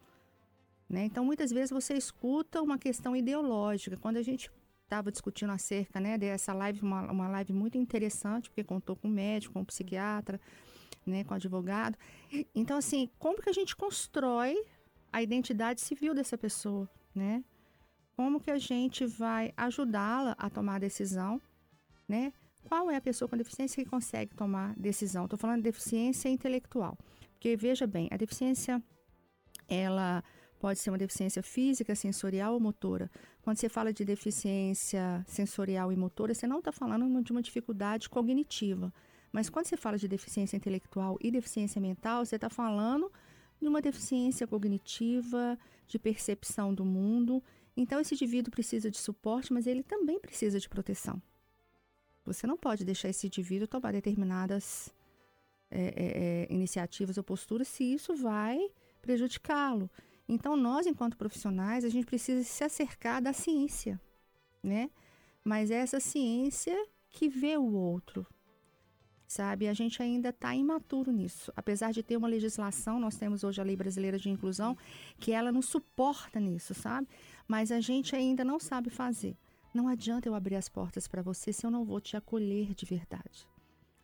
Né? 0.89 1.05
Então, 1.05 1.25
muitas 1.25 1.51
vezes 1.51 1.71
você 1.71 1.95
escuta 1.95 2.63
uma 2.63 2.79
questão 2.79 3.15
ideológica. 3.15 3.97
Quando 3.97 4.17
a 4.17 4.23
gente 4.23 4.51
estava 4.85 5.11
discutindo 5.11 5.51
acerca 5.51 6.01
né, 6.01 6.17
dessa 6.17 6.53
live, 6.55 6.81
uma, 6.81 7.11
uma 7.11 7.29
live 7.29 7.53
muito 7.53 7.77
interessante, 7.77 8.49
porque 8.49 8.65
contou 8.65 8.97
com 8.97 9.09
um 9.09 9.11
médico, 9.11 9.55
com 9.55 9.61
um 9.61 9.65
psiquiatra, 9.65 10.41
né, 11.11 11.25
com 11.25 11.35
advogado. 11.35 11.99
Então, 12.55 12.77
assim, 12.77 13.11
como 13.19 13.43
que 13.43 13.51
a 13.51 13.53
gente 13.53 13.77
constrói 13.77 14.57
a 15.13 15.23
identidade 15.23 15.81
civil 15.81 16.15
dessa 16.15 16.39
pessoa, 16.39 16.89
né? 17.15 17.45
Como 18.17 18.41
que 18.41 18.51
a 18.51 18.59
gente 18.59 19.05
vai 19.07 19.53
ajudá-la 19.57 20.35
a 20.39 20.49
tomar 20.49 20.77
a 20.77 20.79
decisão, 20.79 21.41
né? 22.09 22.33
Qual 22.65 22.91
é 22.91 22.97
a 22.97 23.01
pessoa 23.01 23.29
com 23.29 23.37
deficiência 23.37 23.83
que 23.83 23.91
consegue 23.91 24.35
tomar 24.35 24.75
decisão? 24.77 25.25
Estou 25.25 25.39
falando 25.39 25.57
de 25.57 25.65
deficiência 25.65 26.29
intelectual. 26.29 26.97
Porque, 27.33 27.57
veja 27.57 27.87
bem, 27.87 28.09
a 28.11 28.17
deficiência, 28.17 28.83
ela 29.67 30.23
pode 30.59 30.79
ser 30.79 30.91
uma 30.91 30.99
deficiência 30.99 31.43
física, 31.43 31.95
sensorial 31.95 32.53
ou 32.53 32.61
motora. 32.61 33.11
Quando 33.43 33.57
você 33.57 33.69
fala 33.69 33.93
de 33.93 34.05
deficiência 34.05 35.25
sensorial 35.27 35.91
e 35.91 35.97
motora, 35.97 36.35
você 36.35 36.47
não 36.47 36.59
está 36.59 36.71
falando 36.71 37.23
de 37.25 37.33
uma 37.33 37.41
dificuldade 37.41 38.11
cognitiva. 38.11 38.93
Mas 39.33 39.49
quando 39.49 39.67
você 39.67 39.77
fala 39.77 39.97
de 39.97 40.09
deficiência 40.09 40.57
intelectual 40.57 41.17
e 41.21 41.31
deficiência 41.31 41.81
mental, 41.81 42.25
você 42.25 42.37
está 42.37 42.51
falando 42.51 43.11
de 43.61 43.69
uma 43.69 43.81
deficiência 43.81 44.47
cognitiva, 44.47 45.59
de 45.87 45.99
percepção 45.99 46.75
do 46.75 46.85
mundo. 46.85 47.43
Então, 47.77 48.01
esse 48.01 48.15
indivíduo 48.15 48.51
precisa 48.51 48.91
de 48.91 48.99
suporte, 48.99 49.53
mas 49.53 49.67
ele 49.67 49.83
também 49.83 50.19
precisa 50.19 50.59
de 50.59 50.69
proteção. 50.69 51.23
Você 52.25 52.47
não 52.47 52.57
pode 52.57 52.85
deixar 52.85 53.09
esse 53.09 53.27
indivíduo 53.27 53.69
tomar 53.69 53.93
determinadas 53.93 54.93
é, 55.71 56.47
é, 56.49 56.53
iniciativas 56.53 57.17
ou 57.17 57.25
posturas 57.25 57.69
se 57.69 57.85
isso 57.85 58.15
vai 58.15 58.59
prejudicá-lo. 59.01 59.91
Então, 60.29 60.57
nós, 60.57 60.87
enquanto 60.87 61.17
profissionais, 61.17 61.85
a 61.85 61.89
gente 61.89 62.07
precisa 62.07 62.43
se 62.45 62.63
acercar 62.63 63.23
da 63.23 63.33
ciência, 63.33 64.01
né? 64.63 64.91
Mas 65.43 65.71
é 65.71 65.77
essa 65.77 65.99
ciência 65.99 66.77
que 67.09 67.29
vê 67.29 67.57
o 67.57 67.73
outro, 67.73 68.27
sabe? 69.31 69.69
A 69.69 69.73
gente 69.73 70.03
ainda 70.03 70.31
está 70.31 70.57
imaturo 70.57 71.13
nisso. 71.13 71.53
Apesar 71.55 71.93
de 71.93 72.03
ter 72.03 72.17
uma 72.17 72.27
legislação, 72.27 72.99
nós 72.99 73.15
temos 73.15 73.45
hoje 73.45 73.61
a 73.61 73.65
Lei 73.65 73.77
Brasileira 73.77 74.19
de 74.19 74.29
Inclusão, 74.29 74.77
que 75.21 75.31
ela 75.31 75.53
nos 75.53 75.67
suporta 75.67 76.41
nisso, 76.41 76.75
sabe? 76.75 77.07
Mas 77.47 77.71
a 77.71 77.81
gente 77.81 78.17
ainda 78.17 78.45
não 78.45 78.59
sabe 78.59 78.91
fazer. 78.91 79.37
Não 79.73 79.87
adianta 79.87 80.29
eu 80.29 80.35
abrir 80.35 80.57
as 80.57 80.69
portas 80.69 81.07
para 81.07 81.23
você 81.23 81.53
se 81.53 81.65
eu 81.65 81.71
não 81.71 81.85
vou 81.85 82.01
te 82.01 82.17
acolher 82.17 82.75
de 82.75 82.85
verdade. 82.85 83.49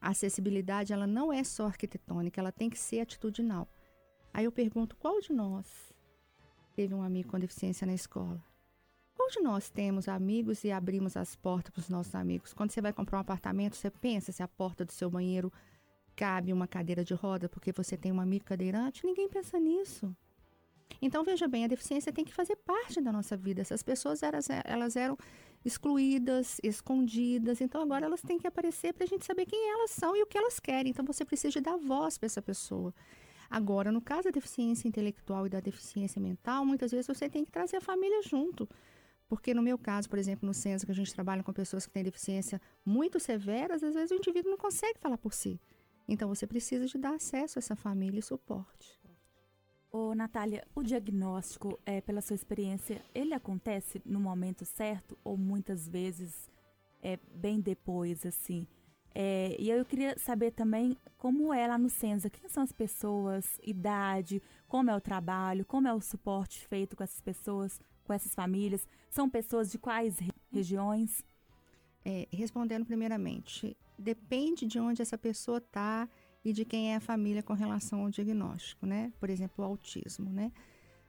A 0.00 0.10
acessibilidade, 0.10 0.92
ela 0.92 1.08
não 1.08 1.32
é 1.32 1.42
só 1.42 1.66
arquitetônica, 1.66 2.40
ela 2.40 2.52
tem 2.52 2.70
que 2.70 2.78
ser 2.78 3.00
atitudinal. 3.00 3.68
Aí 4.32 4.44
eu 4.44 4.52
pergunto, 4.52 4.94
qual 4.96 5.20
de 5.20 5.32
nós 5.32 5.92
teve 6.76 6.94
um 6.94 7.02
amigo 7.02 7.30
com 7.30 7.38
deficiência 7.40 7.84
na 7.84 7.94
escola? 7.94 8.40
De 9.28 9.40
nós 9.40 9.68
temos 9.68 10.08
amigos 10.08 10.64
e 10.64 10.70
abrimos 10.70 11.16
as 11.16 11.34
portas 11.34 11.70
para 11.70 11.80
os 11.80 11.88
nossos 11.88 12.14
amigos? 12.14 12.54
Quando 12.54 12.70
você 12.70 12.80
vai 12.80 12.92
comprar 12.92 13.18
um 13.18 13.20
apartamento, 13.20 13.76
você 13.76 13.90
pensa 13.90 14.32
se 14.32 14.42
a 14.42 14.48
porta 14.48 14.84
do 14.84 14.92
seu 14.92 15.10
banheiro 15.10 15.52
cabe 16.14 16.52
uma 16.52 16.66
cadeira 16.66 17.04
de 17.04 17.12
roda 17.12 17.48
porque 17.48 17.72
você 17.72 17.96
tem 17.96 18.12
um 18.12 18.20
amigo 18.20 18.44
cadeirante? 18.44 19.04
Ninguém 19.04 19.28
pensa 19.28 19.58
nisso. 19.58 20.16
Então, 21.02 21.24
veja 21.24 21.46
bem, 21.48 21.64
a 21.64 21.68
deficiência 21.68 22.12
tem 22.12 22.24
que 22.24 22.32
fazer 22.32 22.56
parte 22.56 23.00
da 23.00 23.12
nossa 23.12 23.36
vida. 23.36 23.60
Essas 23.60 23.82
pessoas 23.82 24.22
elas, 24.22 24.48
elas 24.64 24.96
eram 24.96 25.18
excluídas, 25.66 26.58
escondidas. 26.62 27.60
Então 27.60 27.82
agora 27.82 28.06
elas 28.06 28.22
têm 28.22 28.38
que 28.38 28.46
aparecer 28.46 28.94
para 28.94 29.04
a 29.04 29.08
gente 29.08 29.26
saber 29.26 29.44
quem 29.44 29.70
elas 29.70 29.90
são 29.90 30.16
e 30.16 30.22
o 30.22 30.26
que 30.26 30.38
elas 30.38 30.60
querem. 30.60 30.90
Então 30.90 31.04
você 31.04 31.24
precisa 31.24 31.60
dar 31.60 31.76
voz 31.76 32.16
para 32.16 32.26
essa 32.26 32.40
pessoa. 32.40 32.94
Agora, 33.50 33.92
no 33.92 34.00
caso 34.00 34.24
da 34.24 34.30
deficiência 34.30 34.88
intelectual 34.88 35.46
e 35.46 35.50
da 35.50 35.60
deficiência 35.60 36.20
mental, 36.20 36.64
muitas 36.64 36.90
vezes 36.90 37.06
você 37.06 37.28
tem 37.28 37.44
que 37.44 37.50
trazer 37.50 37.76
a 37.76 37.80
família 37.80 38.22
junto. 38.22 38.68
Porque 39.28 39.52
no 39.52 39.62
meu 39.62 39.76
caso, 39.76 40.08
por 40.08 40.18
exemplo, 40.18 40.46
no 40.46 40.54
Censo, 40.54 40.86
que 40.86 40.92
a 40.92 40.94
gente 40.94 41.12
trabalha 41.12 41.42
com 41.42 41.52
pessoas 41.52 41.84
que 41.84 41.92
têm 41.92 42.04
deficiência 42.04 42.60
muito 42.84 43.18
severas, 43.18 43.82
às 43.82 43.94
vezes 43.94 44.10
o 44.10 44.14
indivíduo 44.14 44.50
não 44.50 44.58
consegue 44.58 44.98
falar 45.00 45.18
por 45.18 45.32
si. 45.32 45.60
Então 46.08 46.28
você 46.28 46.46
precisa 46.46 46.86
de 46.86 46.96
dar 46.96 47.14
acesso 47.14 47.58
a 47.58 47.60
essa 47.60 47.74
família 47.74 48.20
e 48.20 48.22
suporte. 48.22 49.00
Ô, 49.90 50.14
Natália, 50.14 50.64
o 50.74 50.82
diagnóstico, 50.82 51.78
é, 51.84 52.00
pela 52.00 52.20
sua 52.20 52.34
experiência, 52.34 53.02
ele 53.14 53.34
acontece 53.34 54.00
no 54.04 54.20
momento 54.20 54.64
certo 54.64 55.18
ou 55.24 55.36
muitas 55.36 55.88
vezes 55.88 56.50
é, 57.02 57.18
bem 57.34 57.60
depois, 57.60 58.24
assim? 58.26 58.66
É, 59.14 59.56
e 59.58 59.70
eu 59.70 59.82
queria 59.84 60.18
saber 60.18 60.50
também 60.50 60.98
como 61.16 61.52
é 61.52 61.66
lá 61.66 61.78
no 61.78 61.88
Senza, 61.88 62.28
quem 62.28 62.46
são 62.50 62.62
as 62.62 62.72
pessoas, 62.72 63.58
idade, 63.62 64.42
como 64.68 64.90
é 64.90 64.94
o 64.94 65.00
trabalho, 65.00 65.64
como 65.64 65.88
é 65.88 65.94
o 65.94 66.00
suporte 66.02 66.66
feito 66.68 66.94
com 66.94 67.02
essas 67.02 67.22
pessoas, 67.22 67.80
com 68.06 68.12
essas 68.12 68.34
famílias, 68.34 68.86
são 69.10 69.28
pessoas 69.28 69.70
de 69.70 69.78
quais 69.78 70.18
regiões? 70.50 71.24
É, 72.04 72.28
respondendo 72.30 72.86
primeiramente, 72.86 73.76
depende 73.98 74.64
de 74.64 74.78
onde 74.78 75.02
essa 75.02 75.18
pessoa 75.18 75.58
está 75.58 76.08
e 76.44 76.52
de 76.52 76.64
quem 76.64 76.92
é 76.92 76.96
a 76.96 77.00
família 77.00 77.42
com 77.42 77.52
relação 77.52 78.02
ao 78.02 78.10
diagnóstico, 78.10 78.86
né? 78.86 79.12
Por 79.18 79.28
exemplo, 79.28 79.64
o 79.64 79.66
autismo, 79.66 80.30
né? 80.30 80.52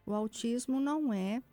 O 0.03 0.13
autismo 0.13 0.79
não 0.79 1.13
é 1.13 1.43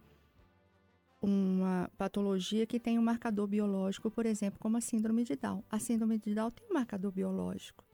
uma 1.20 1.90
patologia 1.98 2.66
que 2.66 2.80
tem 2.80 2.98
um 2.98 3.02
marcador 3.02 3.46
biológico, 3.46 4.10
por 4.10 4.26
exemplo, 4.26 4.58
como 4.58 4.76
a 4.76 4.80
síndrome 4.80 5.24
de 5.24 5.36
Down. 5.36 5.62
A 5.70 5.78
síndrome 5.78 6.18
de 6.18 6.34
Down 6.34 6.50
tem 6.50 6.66
um 6.70 6.74
marcador 6.74 7.12
biológico. 7.12 7.84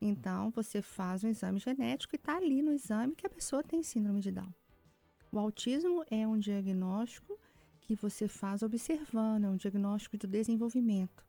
Então, 0.00 0.50
você 0.50 0.80
faz 0.80 1.24
um 1.24 1.28
exame 1.28 1.58
genético 1.58 2.14
e 2.14 2.16
está 2.16 2.36
ali 2.36 2.62
no 2.62 2.72
exame 2.72 3.14
que 3.14 3.26
a 3.26 3.30
pessoa 3.30 3.62
tem 3.62 3.82
síndrome 3.82 4.20
de 4.20 4.30
Down. 4.30 4.52
O 5.30 5.38
autismo 5.38 6.04
é 6.10 6.26
um 6.26 6.38
diagnóstico 6.38 7.38
que 7.80 7.94
você 7.94 8.28
faz 8.28 8.62
observando, 8.62 9.44
é 9.44 9.48
um 9.48 9.56
diagnóstico 9.56 10.16
de 10.16 10.26
desenvolvimento. 10.26 11.26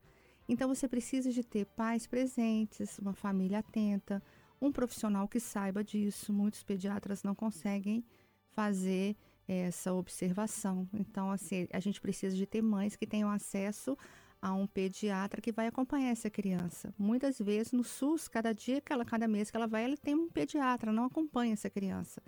Então 0.47 0.67
você 0.67 0.87
precisa 0.87 1.31
de 1.31 1.43
ter 1.43 1.65
pais 1.65 2.07
presentes, 2.07 2.97
uma 2.99 3.13
família 3.13 3.59
atenta, 3.59 4.21
um 4.61 4.71
profissional 4.71 5.27
que 5.27 5.39
saiba 5.39 5.83
disso. 5.83 6.33
Muitos 6.33 6.63
pediatras 6.63 7.23
não 7.23 7.35
conseguem 7.35 8.03
fazer 8.51 9.15
essa 9.47 9.93
observação. 9.93 10.87
Então, 10.93 11.31
assim, 11.31 11.67
a 11.71 11.79
gente 11.79 11.99
precisa 11.99 12.35
de 12.35 12.45
ter 12.45 12.61
mães 12.61 12.95
que 12.95 13.07
tenham 13.07 13.29
acesso 13.29 13.97
a 14.41 14.53
um 14.53 14.65
pediatra 14.65 15.41
que 15.41 15.51
vai 15.51 15.67
acompanhar 15.67 16.11
essa 16.11 16.29
criança. 16.29 16.93
Muitas 16.97 17.39
vezes 17.39 17.71
no 17.71 17.83
SUS, 17.83 18.27
cada 18.27 18.53
dia, 18.53 18.79
cada, 18.81 19.03
cada 19.03 19.27
mês 19.27 19.51
que 19.51 19.57
ela 19.57 19.67
vai, 19.67 19.83
ela 19.83 19.97
tem 19.97 20.15
um 20.15 20.29
pediatra, 20.29 20.93
não 20.93 21.05
acompanha 21.05 21.53
essa 21.53 21.69
criança, 21.69 22.21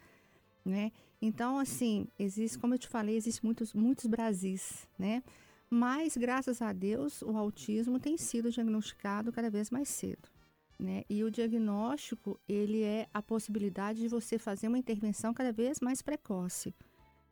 né? 0.65 0.91
Então, 1.21 1.59
assim, 1.59 2.07
existe, 2.17 2.57
como 2.57 2.73
eu 2.73 2.79
te 2.79 2.87
falei, 2.87 3.15
existem 3.15 3.47
muitos, 3.47 3.73
muitos 3.73 4.05
Brasis, 4.05 4.87
né? 4.97 5.23
Mas, 5.69 6.17
graças 6.17 6.61
a 6.61 6.73
Deus, 6.73 7.21
o 7.21 7.37
autismo 7.37 7.97
tem 7.97 8.17
sido 8.17 8.51
diagnosticado 8.51 9.31
cada 9.31 9.49
vez 9.49 9.69
mais 9.69 9.87
cedo. 9.87 10.29
Né? 10.77 11.03
E 11.09 11.23
o 11.23 11.31
diagnóstico, 11.31 12.37
ele 12.49 12.81
é 12.81 13.07
a 13.13 13.21
possibilidade 13.21 14.01
de 14.01 14.07
você 14.09 14.37
fazer 14.37 14.67
uma 14.67 14.79
intervenção 14.79 15.33
cada 15.33 15.53
vez 15.53 15.79
mais 15.79 16.01
precoce. 16.01 16.75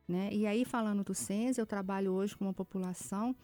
Né? 0.08 0.30
E 0.32 0.46
aí, 0.46 0.64
falando 0.64 1.04
do 1.04 1.14
SENS, 1.14 1.58
eu 1.58 1.66
trabalho 1.66 2.12
hoje 2.12 2.34
com 2.34 2.44
uma 2.46 2.54
população, 2.54 3.36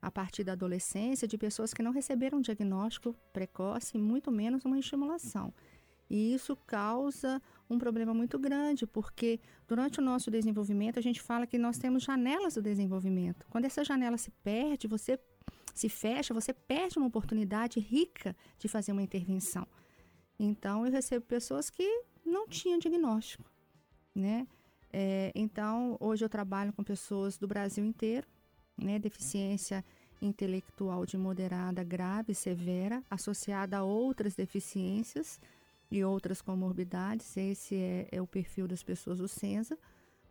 a 0.00 0.10
partir 0.10 0.42
da 0.42 0.52
adolescência, 0.52 1.28
de 1.28 1.38
pessoas 1.38 1.72
que 1.72 1.82
não 1.82 1.92
receberam 1.92 2.40
diagnóstico 2.40 3.14
precoce, 3.32 3.96
muito 3.96 4.32
menos 4.32 4.64
uma 4.64 4.78
estimulação. 4.78 5.54
E 6.12 6.34
isso 6.34 6.54
causa 6.66 7.40
um 7.70 7.78
problema 7.78 8.12
muito 8.12 8.38
grande, 8.38 8.86
porque 8.86 9.40
durante 9.66 9.98
o 9.98 10.02
nosso 10.02 10.30
desenvolvimento 10.30 10.98
a 10.98 11.02
gente 11.02 11.22
fala 11.22 11.46
que 11.46 11.56
nós 11.56 11.78
temos 11.78 12.02
janelas 12.02 12.52
do 12.52 12.60
desenvolvimento. 12.60 13.46
Quando 13.48 13.64
essa 13.64 13.82
janela 13.82 14.18
se 14.18 14.30
perde, 14.30 14.86
você 14.86 15.18
se 15.74 15.88
fecha, 15.88 16.34
você 16.34 16.52
perde 16.52 16.98
uma 16.98 17.06
oportunidade 17.06 17.80
rica 17.80 18.36
de 18.58 18.68
fazer 18.68 18.92
uma 18.92 19.00
intervenção. 19.00 19.66
Então, 20.38 20.84
eu 20.84 20.92
recebo 20.92 21.24
pessoas 21.24 21.70
que 21.70 22.04
não 22.26 22.46
tinham 22.46 22.78
diagnóstico, 22.78 23.50
né? 24.14 24.46
É, 24.92 25.32
então, 25.34 25.96
hoje 25.98 26.22
eu 26.22 26.28
trabalho 26.28 26.74
com 26.74 26.84
pessoas 26.84 27.38
do 27.38 27.48
Brasil 27.48 27.86
inteiro, 27.86 28.26
né? 28.76 28.98
Deficiência 28.98 29.82
intelectual 30.20 31.06
de 31.06 31.16
moderada, 31.16 31.82
grave, 31.82 32.34
severa, 32.34 33.02
associada 33.08 33.78
a 33.78 33.82
outras 33.82 34.34
deficiências 34.34 35.40
e 35.92 36.02
outras 36.02 36.40
comorbidades. 36.40 37.36
Esse 37.36 37.76
é, 37.76 38.08
é 38.10 38.20
o 38.20 38.26
perfil 38.26 38.66
das 38.66 38.82
pessoas 38.82 39.18
do 39.18 39.28
Senza, 39.28 39.78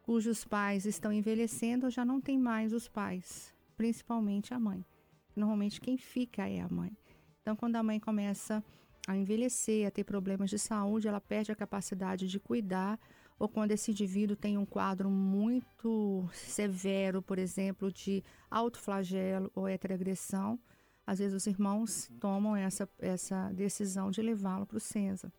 cujos 0.01 0.43
pais 0.43 0.85
estão 0.85 1.13
envelhecendo 1.13 1.85
ou 1.85 1.91
já 1.91 2.03
não 2.03 2.19
tem 2.19 2.37
mais 2.37 2.73
os 2.73 2.87
pais, 2.87 3.53
principalmente 3.77 4.53
a 4.53 4.59
mãe. 4.59 4.83
Normalmente 5.35 5.79
quem 5.79 5.97
fica 5.97 6.49
é 6.49 6.59
a 6.59 6.67
mãe. 6.67 6.91
Então, 7.41 7.55
quando 7.55 7.75
a 7.75 7.83
mãe 7.83 7.99
começa 7.99 8.63
a 9.07 9.15
envelhecer, 9.15 9.87
a 9.87 9.91
ter 9.91 10.03
problemas 10.03 10.49
de 10.49 10.57
saúde, 10.57 11.07
ela 11.07 11.21
perde 11.21 11.51
a 11.51 11.55
capacidade 11.55 12.27
de 12.27 12.39
cuidar, 12.39 12.99
ou 13.37 13.47
quando 13.47 13.71
esse 13.71 13.89
indivíduo 13.91 14.35
tem 14.35 14.57
um 14.57 14.65
quadro 14.65 15.09
muito 15.09 16.27
severo, 16.33 17.21
por 17.21 17.39
exemplo, 17.39 17.91
de 17.91 18.23
autoflagelo 18.49 19.51
ou 19.55 19.67
heteroagressão, 19.67 20.59
às 21.05 21.19
vezes 21.19 21.35
os 21.35 21.47
irmãos 21.47 22.11
tomam 22.19 22.55
essa, 22.55 22.87
essa 22.99 23.51
decisão 23.53 24.11
de 24.11 24.21
levá-lo 24.21 24.65
para 24.65 24.77
o 24.77 24.79
CENSA. 24.79 25.33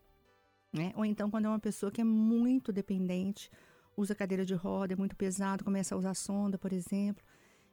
Né? 0.73 0.93
Ou 0.97 1.05
então 1.05 1.31
quando 1.31 1.45
é 1.45 1.49
uma 1.49 1.59
pessoa 1.59 1.93
que 1.93 2.01
é 2.01 2.05
muito 2.05 2.73
dependente, 2.73 3.51
usa 3.97 4.15
cadeira 4.15 4.45
de 4.45 4.55
roda, 4.55 4.95
é 4.95 4.97
muito 4.97 5.15
pesado, 5.17 5.65
começa 5.65 5.95
a 5.95 5.99
usar 5.99 6.15
sonda, 6.15 6.57
por 6.57 6.73
exemplo. 6.73 7.23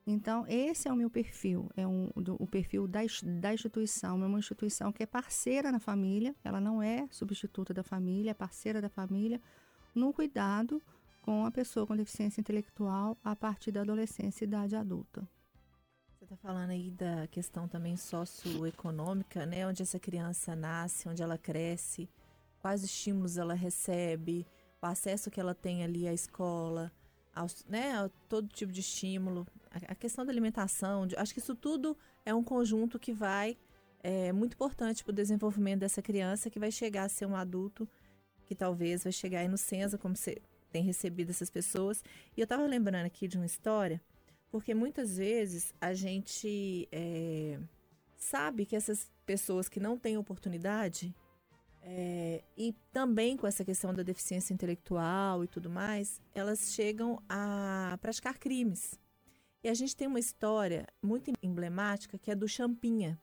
Então, 0.06 0.46
esse 0.48 0.88
é 0.88 0.92
o 0.92 0.96
meu 0.96 1.10
perfil, 1.10 1.70
é 1.78 1.86
um, 1.86 2.10
do, 2.16 2.36
o 2.40 2.48
perfil 2.48 2.88
da, 2.88 3.02
da 3.40 3.54
instituição. 3.54 4.22
É 4.24 4.26
uma 4.26 4.40
instituição 4.40 4.92
que 4.92 5.04
é 5.04 5.06
parceira 5.06 5.72
na 5.72 5.80
família, 5.80 6.36
ela 6.44 6.60
não 6.60 6.82
é 6.82 7.08
substituta 7.12 7.74
da 7.74 7.84
família, 7.84 8.32
é 8.32 8.34
parceira 8.34 8.82
da 8.82 8.90
família 8.90 9.40
no 9.94 10.12
cuidado 10.12 10.82
com 11.22 11.46
a 11.46 11.52
pessoa 11.52 11.86
com 11.86 11.96
deficiência 11.96 12.42
intelectual 12.42 13.18
a 13.24 13.36
partir 13.36 13.72
da 13.72 13.82
adolescência 13.82 14.44
e 14.44 14.48
idade 14.48 14.76
adulta. 14.76 15.28
Você 16.18 16.24
está 16.24 16.36
falando 16.38 16.72
aí 16.72 16.92
da 16.92 17.28
questão 17.28 17.68
também 17.68 17.96
socioeconômica, 17.96 19.46
né? 19.46 19.68
Onde 19.68 19.84
essa 19.84 20.00
criança 20.00 20.56
nasce, 20.56 21.08
onde 21.08 21.22
ela 21.22 21.38
cresce, 21.38 22.10
quais 22.60 22.84
estímulos 22.84 23.38
ela 23.38 23.54
recebe, 23.54 24.46
o 24.82 24.86
acesso 24.86 25.30
que 25.30 25.40
ela 25.40 25.54
tem 25.54 25.84
ali 25.84 26.08
à 26.08 26.14
escola, 26.14 26.92
aos, 27.34 27.66
né, 27.66 27.94
a 27.94 28.10
todo 28.28 28.48
tipo 28.48 28.72
de 28.72 28.82
estímulo, 28.82 29.48
a, 29.72 29.92
a 29.92 29.96
questão 29.96 30.26
da 30.26 30.32
alimentação, 30.32 31.08
de, 31.08 31.16
acho 31.16 31.34
que 31.34 31.40
isso 31.40 31.56
tudo 31.56 31.98
é 32.26 32.34
um 32.34 32.44
conjunto 32.44 33.00
que 33.00 33.14
vai 33.14 33.58
é 34.02 34.32
muito 34.32 34.54
importante 34.54 35.04
para 35.04 35.12
o 35.12 35.16
desenvolvimento 35.16 35.82
dessa 35.82 36.02
criança 36.02 36.50
que 36.50 36.60
vai 36.60 36.72
chegar 36.72 37.04
a 37.04 37.10
ser 37.10 37.26
um 37.26 37.36
adulto 37.36 37.88
que 38.46 38.56
talvez 38.56 39.04
vai 39.04 39.12
chegar 39.12 39.42
aí 39.42 39.48
no 39.48 39.58
Senza, 39.58 39.98
como 39.98 40.16
você 40.16 40.42
tem 40.72 40.84
recebido 40.84 41.30
essas 41.30 41.50
pessoas. 41.50 42.04
E 42.36 42.42
eu 42.42 42.46
estava 42.46 42.66
lembrando 42.66 43.06
aqui 43.06 43.28
de 43.28 43.38
uma 43.38 43.46
história, 43.46 44.02
porque 44.50 44.74
muitas 44.74 45.18
vezes 45.18 45.74
a 45.80 45.94
gente 45.94 46.88
é, 46.92 47.60
sabe 48.18 48.66
que 48.66 48.76
essas 48.76 49.12
pessoas 49.26 49.70
que 49.70 49.80
não 49.80 49.98
têm 50.00 50.18
oportunidade, 50.18 51.14
é, 51.82 52.44
e 52.58 52.74
também 52.92 53.38
com 53.38 53.48
essa 53.48 53.64
questão 53.64 53.94
da 53.94 54.04
deficiência 54.04 54.54
intelectual 54.54 55.44
e 55.44 55.48
tudo 55.48 55.70
mais, 55.70 56.22
elas 56.34 56.74
chegam 56.74 57.22
a 57.28 57.98
praticar 58.02 58.38
crimes. 58.38 59.00
E 59.64 59.70
a 59.70 59.74
gente 59.74 59.96
tem 59.96 60.08
uma 60.08 60.20
história 60.20 60.88
muito 61.02 61.32
emblemática 61.42 62.18
que 62.18 62.32
é 62.32 62.36
do 62.36 62.48
Champinha. 62.48 63.20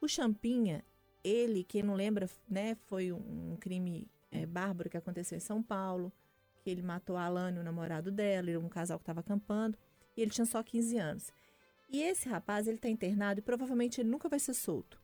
O 0.00 0.08
Champinha, 0.08 0.84
ele, 1.22 1.64
quem 1.64 1.82
não 1.82 1.94
lembra, 1.94 2.28
né, 2.48 2.74
foi 2.86 3.12
um 3.12 3.56
crime 3.58 4.10
é, 4.30 4.46
bárbaro 4.46 4.90
que 4.90 4.96
aconteceu 4.96 5.36
em 5.36 5.40
São 5.40 5.62
Paulo, 5.62 6.12
que 6.60 6.68
ele 6.68 6.82
matou 6.82 7.16
a 7.16 7.24
Alane, 7.24 7.58
o 7.58 7.64
namorado 7.64 8.10
dela, 8.10 8.58
um 8.58 8.68
casal 8.68 8.98
que 8.98 9.02
estava 9.02 9.20
acampando, 9.20 9.78
e 10.16 10.22
ele 10.22 10.30
tinha 10.30 10.44
só 10.44 10.62
15 10.62 10.98
anos. 10.98 11.32
E 11.88 12.02
esse 12.02 12.28
rapaz, 12.28 12.66
ele 12.68 12.76
está 12.76 12.88
internado 12.88 13.40
e 13.40 13.42
provavelmente 13.42 14.00
ele 14.00 14.08
nunca 14.08 14.28
vai 14.28 14.38
ser 14.38 14.54
solto. 14.54 14.99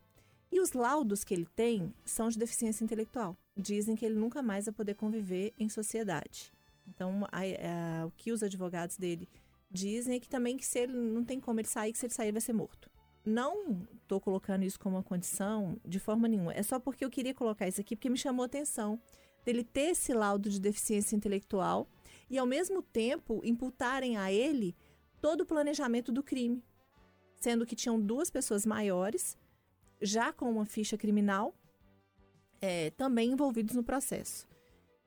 E 0.51 0.59
os 0.59 0.73
laudos 0.73 1.23
que 1.23 1.33
ele 1.33 1.47
tem 1.55 1.93
são 2.05 2.29
de 2.29 2.37
deficiência 2.37 2.83
intelectual. 2.83 3.35
Dizem 3.55 3.95
que 3.95 4.05
ele 4.05 4.15
nunca 4.15 4.41
mais 4.41 4.65
vai 4.65 4.73
poder 4.73 4.95
conviver 4.95 5.53
em 5.59 5.67
sociedade. 5.67 6.53
Então, 6.87 7.25
a, 7.31 7.41
a, 7.41 8.05
o 8.05 8.11
que 8.11 8.31
os 8.31 8.41
advogados 8.41 8.97
dele 8.97 9.27
dizem 9.69 10.15
é 10.15 10.19
que 10.19 10.29
também 10.29 10.55
que 10.55 10.65
se 10.65 10.79
ele 10.79 10.93
não 10.93 11.23
tem 11.23 11.39
como 11.39 11.59
ele 11.59 11.67
sair, 11.67 11.91
que 11.91 11.97
se 11.97 12.05
ele 12.05 12.13
sair 12.13 12.31
vai 12.31 12.41
ser 12.41 12.53
morto. 12.53 12.89
Não 13.25 13.85
estou 14.01 14.21
colocando 14.21 14.63
isso 14.63 14.79
como 14.79 14.95
uma 14.95 15.03
condição 15.03 15.77
de 15.85 15.99
forma 15.99 16.27
nenhuma. 16.29 16.53
É 16.53 16.63
só 16.63 16.79
porque 16.79 17.03
eu 17.03 17.09
queria 17.09 17.33
colocar 17.33 17.67
isso 17.67 17.81
aqui 17.81 17.95
porque 17.95 18.09
me 18.09 18.17
chamou 18.17 18.43
a 18.43 18.45
atenção 18.45 18.99
dele 19.43 19.63
ter 19.63 19.91
esse 19.91 20.13
laudo 20.13 20.49
de 20.49 20.61
deficiência 20.61 21.15
intelectual 21.15 21.89
e 22.29 22.37
ao 22.37 22.45
mesmo 22.45 22.81
tempo 22.81 23.41
imputarem 23.43 24.17
a 24.17 24.31
ele 24.31 24.75
todo 25.21 25.41
o 25.41 25.45
planejamento 25.45 26.11
do 26.11 26.23
crime, 26.23 26.63
sendo 27.39 27.65
que 27.65 27.75
tinham 27.75 27.99
duas 27.99 28.29
pessoas 28.29 28.65
maiores 28.65 29.37
já 30.01 30.31
com 30.31 30.49
uma 30.49 30.65
ficha 30.65 30.97
criminal, 30.97 31.53
é, 32.61 32.91
também 32.91 33.31
envolvidos 33.31 33.75
no 33.75 33.83
processo. 33.83 34.47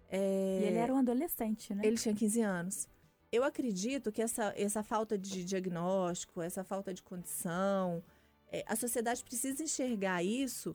É, 0.09 0.61
e 0.63 0.67
ele 0.67 0.79
era 0.79 0.93
um 0.93 0.99
adolescente, 0.99 1.75
né? 1.75 1.83
Ele 1.85 1.97
tinha 1.97 2.15
15 2.15 2.41
anos. 2.41 2.89
Eu 3.31 3.45
acredito 3.45 4.11
que 4.11 4.21
essa, 4.21 4.53
essa 4.57 4.83
falta 4.83 5.17
de 5.17 5.45
diagnóstico, 5.45 6.43
essa 6.43 6.65
falta 6.65 6.93
de 6.93 7.03
condição, 7.03 8.03
é, 8.51 8.65
a 8.67 8.75
sociedade 8.75 9.23
precisa 9.23 9.63
enxergar 9.63 10.23
isso 10.23 10.75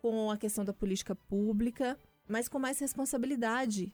com 0.00 0.30
a 0.30 0.36
questão 0.36 0.64
da 0.64 0.72
política 0.72 1.14
pública, 1.14 1.98
mas 2.26 2.48
com 2.48 2.58
mais 2.58 2.78
responsabilidade 2.78 3.92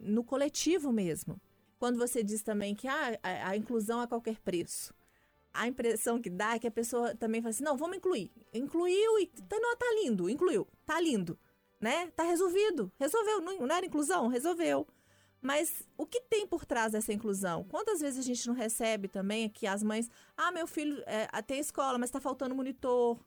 no 0.00 0.24
coletivo 0.24 0.92
mesmo. 0.92 1.40
Quando 1.78 1.98
você 1.98 2.22
diz 2.22 2.42
também 2.42 2.74
que 2.74 2.88
ah, 2.88 3.18
a, 3.22 3.50
a 3.50 3.56
inclusão 3.56 4.00
a 4.00 4.06
qualquer 4.06 4.40
preço 4.40 4.92
a 5.58 5.66
impressão 5.66 6.20
que 6.20 6.30
dá 6.30 6.54
é 6.54 6.58
que 6.58 6.66
a 6.66 6.70
pessoa 6.70 7.14
também 7.14 7.40
fala 7.40 7.50
assim: 7.50 7.64
não, 7.64 7.76
vamos 7.76 7.96
incluir. 7.96 8.30
Incluiu 8.52 9.18
e 9.18 9.26
tá, 9.26 9.58
não, 9.58 9.76
tá 9.76 9.86
lindo, 10.02 10.28
incluiu, 10.28 10.66
tá 10.84 11.00
lindo, 11.00 11.38
né? 11.80 12.08
Tá 12.14 12.24
resolvido, 12.24 12.92
resolveu. 12.98 13.40
Não, 13.40 13.66
não 13.66 13.74
era 13.74 13.86
inclusão? 13.86 14.28
Resolveu. 14.28 14.86
Mas 15.40 15.86
o 15.96 16.06
que 16.06 16.20
tem 16.22 16.46
por 16.46 16.64
trás 16.64 16.92
dessa 16.92 17.12
inclusão? 17.12 17.64
Quantas 17.64 18.00
vezes 18.00 18.18
a 18.18 18.22
gente 18.22 18.46
não 18.48 18.54
recebe 18.54 19.06
também 19.06 19.48
que 19.48 19.66
as 19.66 19.82
mães, 19.82 20.10
ah, 20.36 20.50
meu 20.50 20.66
filho 20.66 21.02
é, 21.06 21.26
tem 21.42 21.60
escola, 21.60 21.98
mas 21.98 22.08
está 22.08 22.20
faltando 22.20 22.54
monitor, 22.54 23.18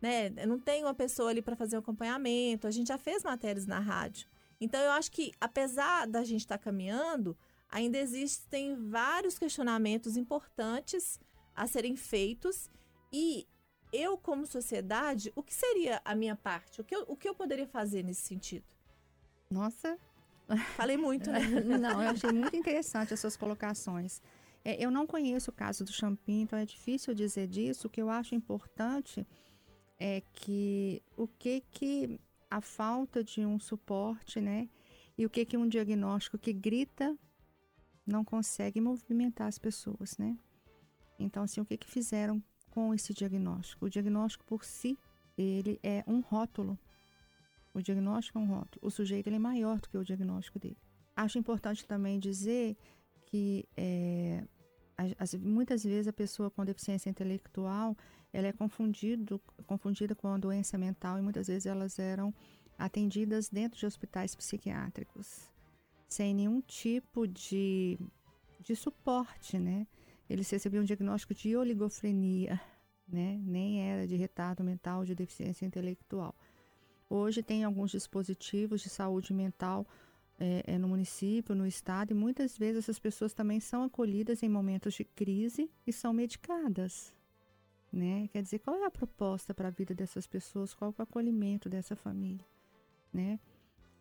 né? 0.00 0.30
Não 0.46 0.58
tem 0.58 0.84
uma 0.84 0.94
pessoa 0.94 1.30
ali 1.30 1.42
para 1.42 1.56
fazer 1.56 1.76
o 1.76 1.78
um 1.78 1.82
acompanhamento. 1.82 2.66
A 2.66 2.70
gente 2.70 2.88
já 2.88 2.98
fez 2.98 3.24
matérias 3.24 3.66
na 3.66 3.78
rádio. 3.78 4.28
Então 4.60 4.80
eu 4.80 4.92
acho 4.92 5.10
que 5.10 5.32
apesar 5.40 6.06
da 6.06 6.22
gente 6.22 6.40
estar 6.40 6.58
tá 6.58 6.64
caminhando, 6.64 7.36
ainda 7.68 7.98
existem 7.98 8.76
vários 8.88 9.38
questionamentos 9.38 10.16
importantes 10.16 11.18
a 11.54 11.66
serem 11.66 11.96
feitos 11.96 12.70
e 13.12 13.46
eu, 13.92 14.18
como 14.18 14.44
sociedade, 14.44 15.32
o 15.36 15.42
que 15.42 15.54
seria 15.54 16.02
a 16.04 16.14
minha 16.14 16.34
parte? 16.34 16.80
O 16.80 16.84
que 16.84 16.94
eu, 16.94 17.04
o 17.06 17.16
que 17.16 17.28
eu 17.28 17.34
poderia 17.34 17.66
fazer 17.66 18.02
nesse 18.02 18.22
sentido? 18.22 18.64
Nossa. 19.48 19.96
Falei 20.76 20.96
muito, 20.96 21.30
né? 21.30 21.38
não, 21.78 22.02
eu 22.02 22.10
achei 22.10 22.32
muito 22.32 22.56
interessante 22.56 23.14
as 23.14 23.20
suas 23.20 23.36
colocações. 23.36 24.20
É, 24.64 24.82
eu 24.84 24.90
não 24.90 25.06
conheço 25.06 25.50
o 25.50 25.54
caso 25.54 25.84
do 25.84 25.92
Champin, 25.92 26.42
então 26.42 26.58
é 26.58 26.66
difícil 26.66 27.14
dizer 27.14 27.46
disso. 27.46 27.86
O 27.86 27.90
que 27.90 28.02
eu 28.02 28.10
acho 28.10 28.34
importante 28.34 29.26
é 29.98 30.22
que 30.32 31.02
o 31.16 31.28
que 31.28 31.62
que 31.70 32.20
a 32.50 32.60
falta 32.60 33.22
de 33.22 33.46
um 33.46 33.58
suporte, 33.58 34.40
né? 34.40 34.68
E 35.16 35.24
o 35.24 35.30
que 35.30 35.44
que 35.44 35.56
um 35.56 35.68
diagnóstico 35.68 36.38
que 36.38 36.52
grita 36.52 37.16
não 38.06 38.24
consegue 38.24 38.80
movimentar 38.80 39.46
as 39.46 39.58
pessoas, 39.58 40.18
né? 40.18 40.36
Então, 41.18 41.42
assim, 41.42 41.60
o 41.60 41.64
que, 41.64 41.76
que 41.76 41.88
fizeram 41.88 42.42
com 42.70 42.94
esse 42.94 43.14
diagnóstico? 43.14 43.86
O 43.86 43.90
diagnóstico 43.90 44.44
por 44.44 44.64
si, 44.64 44.98
ele 45.36 45.78
é 45.82 46.04
um 46.06 46.20
rótulo. 46.20 46.78
O 47.72 47.80
diagnóstico 47.80 48.38
é 48.38 48.40
um 48.42 48.46
rótulo. 48.46 48.86
O 48.86 48.90
sujeito 48.90 49.26
ele 49.26 49.36
é 49.36 49.40
maior 49.40 49.80
do 49.80 49.88
que 49.88 49.96
o 49.96 50.04
diagnóstico 50.04 50.58
dele. 50.58 50.76
Acho 51.16 51.38
importante 51.38 51.86
também 51.86 52.18
dizer 52.18 52.76
que 53.26 53.64
é, 53.76 54.44
as, 55.18 55.34
muitas 55.34 55.84
vezes 55.84 56.08
a 56.08 56.12
pessoa 56.12 56.50
com 56.50 56.64
deficiência 56.64 57.10
intelectual 57.10 57.96
ela 58.32 58.48
é 58.48 58.52
confundido, 58.52 59.40
confundida 59.66 60.14
com 60.14 60.28
a 60.28 60.38
doença 60.38 60.76
mental 60.76 61.18
e 61.18 61.22
muitas 61.22 61.46
vezes 61.46 61.66
elas 61.66 61.98
eram 62.00 62.34
atendidas 62.76 63.48
dentro 63.48 63.78
de 63.78 63.86
hospitais 63.86 64.34
psiquiátricos 64.34 65.54
sem 66.14 66.32
nenhum 66.32 66.60
tipo 66.60 67.26
de, 67.26 67.98
de 68.60 68.76
suporte, 68.76 69.58
né? 69.58 69.84
Eles 70.28 70.48
recebiam 70.50 70.82
um 70.82 70.86
diagnóstico 70.86 71.34
de 71.34 71.56
oligofrenia, 71.56 72.60
né? 73.06 73.40
nem 73.44 73.82
era 73.82 74.06
de 74.06 74.16
retardo 74.16 74.64
mental, 74.64 75.04
de 75.04 75.14
deficiência 75.14 75.66
intelectual. 75.66 76.34
Hoje 77.08 77.42
tem 77.42 77.64
alguns 77.64 77.90
dispositivos 77.90 78.80
de 78.80 78.88
saúde 78.88 79.32
mental 79.32 79.86
é, 80.38 80.64
é, 80.66 80.78
no 80.78 80.88
município, 80.88 81.54
no 81.54 81.66
estado, 81.66 82.10
e 82.10 82.14
muitas 82.14 82.56
vezes 82.56 82.84
essas 82.84 82.98
pessoas 82.98 83.32
também 83.32 83.60
são 83.60 83.84
acolhidas 83.84 84.42
em 84.42 84.48
momentos 84.48 84.94
de 84.94 85.04
crise 85.04 85.70
e 85.86 85.92
são 85.92 86.12
medicadas. 86.12 87.12
Né? 87.92 88.28
Quer 88.32 88.42
dizer, 88.42 88.58
qual 88.58 88.76
é 88.76 88.84
a 88.84 88.90
proposta 88.90 89.54
para 89.54 89.68
a 89.68 89.70
vida 89.70 89.94
dessas 89.94 90.26
pessoas? 90.26 90.74
Qual 90.74 90.92
é 90.98 91.00
o 91.00 91.02
acolhimento 91.02 91.68
dessa 91.68 91.94
família? 91.94 92.44
Né? 93.12 93.38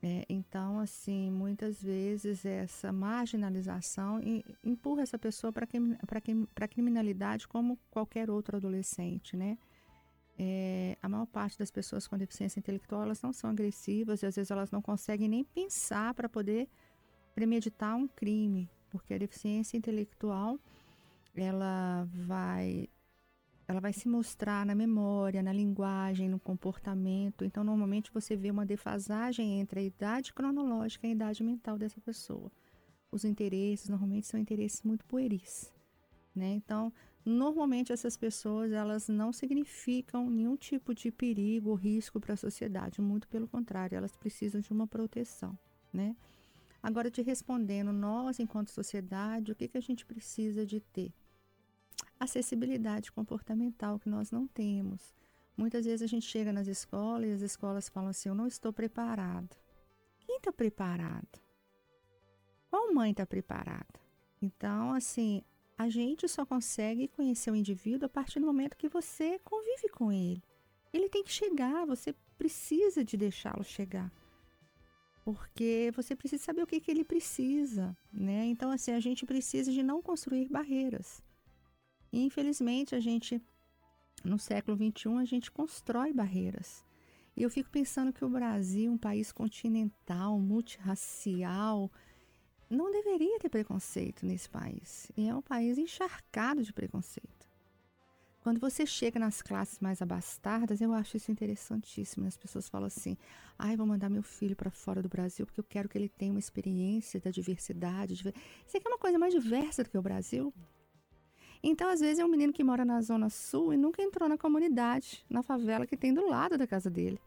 É, 0.05 0.25
então, 0.27 0.81
assim, 0.81 1.31
muitas 1.31 1.81
vezes 1.81 2.43
essa 2.43 2.91
marginalização 2.91 4.19
empurra 4.61 5.01
essa 5.01 5.17
pessoa 5.17 5.53
para 5.53 5.65
a 5.65 6.67
criminalidade 6.67 7.47
como 7.47 7.79
qualquer 7.89 8.29
outro 8.29 8.57
adolescente, 8.57 9.37
né? 9.37 9.57
É, 10.37 10.97
a 11.01 11.07
maior 11.07 11.25
parte 11.27 11.57
das 11.57 11.71
pessoas 11.71 12.05
com 12.05 12.17
deficiência 12.17 12.59
intelectual 12.59 13.03
elas 13.03 13.21
não 13.21 13.31
são 13.31 13.49
agressivas 13.49 14.21
e 14.21 14.25
às 14.25 14.35
vezes 14.35 14.51
elas 14.51 14.71
não 14.71 14.81
conseguem 14.81 15.29
nem 15.29 15.43
pensar 15.43 16.13
para 16.15 16.27
poder 16.27 16.67
premeditar 17.33 17.95
um 17.95 18.05
crime, 18.05 18.69
porque 18.89 19.13
a 19.13 19.17
deficiência 19.17 19.77
intelectual 19.77 20.59
ela 21.33 22.05
vai 22.13 22.89
ela 23.67 23.79
vai 23.79 23.93
se 23.93 24.07
mostrar 24.07 24.65
na 24.65 24.75
memória, 24.75 25.41
na 25.41 25.53
linguagem, 25.53 26.29
no 26.29 26.39
comportamento. 26.39 27.45
Então, 27.45 27.63
normalmente 27.63 28.11
você 28.13 28.35
vê 28.35 28.51
uma 28.51 28.65
defasagem 28.65 29.59
entre 29.59 29.79
a 29.79 29.83
idade 29.83 30.33
cronológica 30.33 31.07
e 31.07 31.11
a 31.11 31.13
idade 31.13 31.43
mental 31.43 31.77
dessa 31.77 32.01
pessoa. 32.01 32.51
Os 33.11 33.23
interesses 33.23 33.89
normalmente 33.89 34.27
são 34.27 34.39
interesses 34.39 34.81
muito 34.83 35.05
pueris, 35.05 35.71
né? 36.35 36.53
Então, 36.53 36.91
Normalmente 37.25 37.93
essas 37.93 38.17
pessoas 38.17 38.73
elas 38.73 39.07
não 39.07 39.31
significam 39.31 40.29
nenhum 40.29 40.57
tipo 40.57 40.93
de 40.93 41.09
perigo 41.09 41.69
ou 41.69 41.75
risco 41.75 42.19
para 42.19 42.33
a 42.33 42.37
sociedade, 42.37 43.01
muito 43.01 43.29
pelo 43.29 43.47
contrário, 43.47 43.95
elas 43.95 44.17
precisam 44.17 44.59
de 44.59 44.73
uma 44.73 44.85
proteção, 44.85 45.57
né? 45.91 46.17
Agora 46.81 47.09
te 47.09 47.21
respondendo, 47.21 47.93
nós 47.93 48.41
enquanto 48.41 48.71
sociedade, 48.71 49.53
o 49.53 49.55
que 49.55 49.69
que 49.69 49.77
a 49.77 49.81
gente 49.81 50.05
precisa 50.05 50.65
de 50.65 50.81
ter? 50.81 51.13
Acessibilidade 52.19 53.11
comportamental 53.11 53.99
que 53.99 54.09
nós 54.09 54.31
não 54.31 54.47
temos. 54.47 55.13
Muitas 55.55 55.85
vezes 55.85 56.01
a 56.01 56.07
gente 56.07 56.25
chega 56.25 56.51
nas 56.51 56.67
escolas 56.67 57.29
e 57.29 57.33
as 57.33 57.41
escolas 57.41 57.89
falam 57.89 58.09
assim: 58.09 58.29
"Eu 58.29 58.35
não 58.35 58.47
estou 58.47 58.71
preparado". 58.73 59.55
Quem 60.19 60.37
está 60.37 60.51
preparado? 60.51 61.41
Qual 62.69 62.93
mãe 62.93 63.11
está 63.11 63.25
preparada? 63.25 63.99
Então, 64.41 64.93
assim, 64.93 65.43
a 65.77 65.89
gente 65.89 66.27
só 66.27 66.45
consegue 66.45 67.07
conhecer 67.07 67.51
o 67.51 67.55
indivíduo 67.55 68.05
a 68.05 68.09
partir 68.09 68.39
do 68.39 68.45
momento 68.45 68.77
que 68.77 68.89
você 68.89 69.39
convive 69.43 69.89
com 69.89 70.11
ele. 70.11 70.41
Ele 70.91 71.09
tem 71.09 71.23
que 71.23 71.31
chegar, 71.31 71.85
você 71.85 72.13
precisa 72.37 73.03
de 73.03 73.17
deixá-lo 73.17 73.63
chegar. 73.63 74.11
Porque 75.23 75.91
você 75.95 76.15
precisa 76.15 76.43
saber 76.43 76.63
o 76.63 76.67
que, 76.67 76.79
que 76.79 76.91
ele 76.91 77.03
precisa, 77.03 77.95
né? 78.11 78.45
Então, 78.45 78.69
assim, 78.71 78.91
a 78.91 78.99
gente 78.99 79.25
precisa 79.25 79.71
de 79.71 79.81
não 79.81 80.01
construir 80.01 80.49
barreiras. 80.49 81.23
E, 82.13 82.23
infelizmente, 82.23 82.93
a 82.93 82.99
gente, 82.99 83.41
no 84.23 84.37
século 84.37 84.77
XXI, 84.77 85.17
a 85.17 85.25
gente 85.25 85.51
constrói 85.51 86.13
barreiras. 86.13 86.85
E 87.35 87.41
eu 87.41 87.49
fico 87.49 87.71
pensando 87.71 88.13
que 88.13 88.23
o 88.23 88.29
Brasil, 88.29 88.91
um 88.91 88.99
país 88.99 89.31
continental, 89.31 90.39
multirracial, 90.39 91.91
não 92.69 92.91
deveria 92.91 93.39
ter 93.39 93.49
preconceito 93.49 94.27
nesse 94.27 94.47
país. 94.47 95.11
E 95.17 95.27
é 95.27 95.35
um 95.35 95.41
país 95.41 95.79
encharcado 95.79 96.61
de 96.61 96.71
preconceito. 96.71 97.49
Quando 98.43 98.59
você 98.59 98.85
chega 98.85 99.19
nas 99.19 99.41
classes 99.41 99.79
mais 99.79 99.99
abastadas, 99.99 100.81
eu 100.81 100.93
acho 100.93 101.17
isso 101.17 101.31
interessantíssimo. 101.31 102.27
As 102.27 102.37
pessoas 102.37 102.69
falam 102.69 102.87
assim: 102.87 103.17
ai, 103.57 103.73
ah, 103.73 103.77
vou 103.77 103.87
mandar 103.87 104.09
meu 104.09 104.21
filho 104.21 104.55
para 104.55 104.69
fora 104.69 105.01
do 105.01 105.09
Brasil 105.09 105.47
porque 105.47 105.61
eu 105.61 105.63
quero 105.63 105.89
que 105.89 105.97
ele 105.97 106.09
tenha 106.09 106.31
uma 106.31 106.39
experiência 106.39 107.19
da 107.19 107.31
diversidade. 107.31 108.13
Isso 108.13 108.77
aqui 108.77 108.85
é 108.85 108.89
uma 108.89 108.99
coisa 108.99 109.17
mais 109.17 109.33
diversa 109.33 109.83
do 109.83 109.89
que 109.89 109.97
o 109.97 110.01
Brasil. 110.01 110.53
Então, 111.63 111.89
às 111.89 112.01
vezes, 112.01 112.19
é 112.19 112.25
um 112.25 112.27
menino 112.27 112.51
que 112.51 112.63
mora 112.63 112.83
na 112.83 113.01
Zona 113.01 113.29
Sul 113.29 113.73
e 113.73 113.77
nunca 113.77 114.01
entrou 114.01 114.27
na 114.27 114.37
comunidade, 114.37 115.25
na 115.29 115.41
favela 115.41 115.87
que 115.87 115.95
tem 115.95 116.13
do 116.13 116.27
lado 116.27 116.57
da 116.57 116.67
casa 116.67 116.89
dele. 116.89 117.19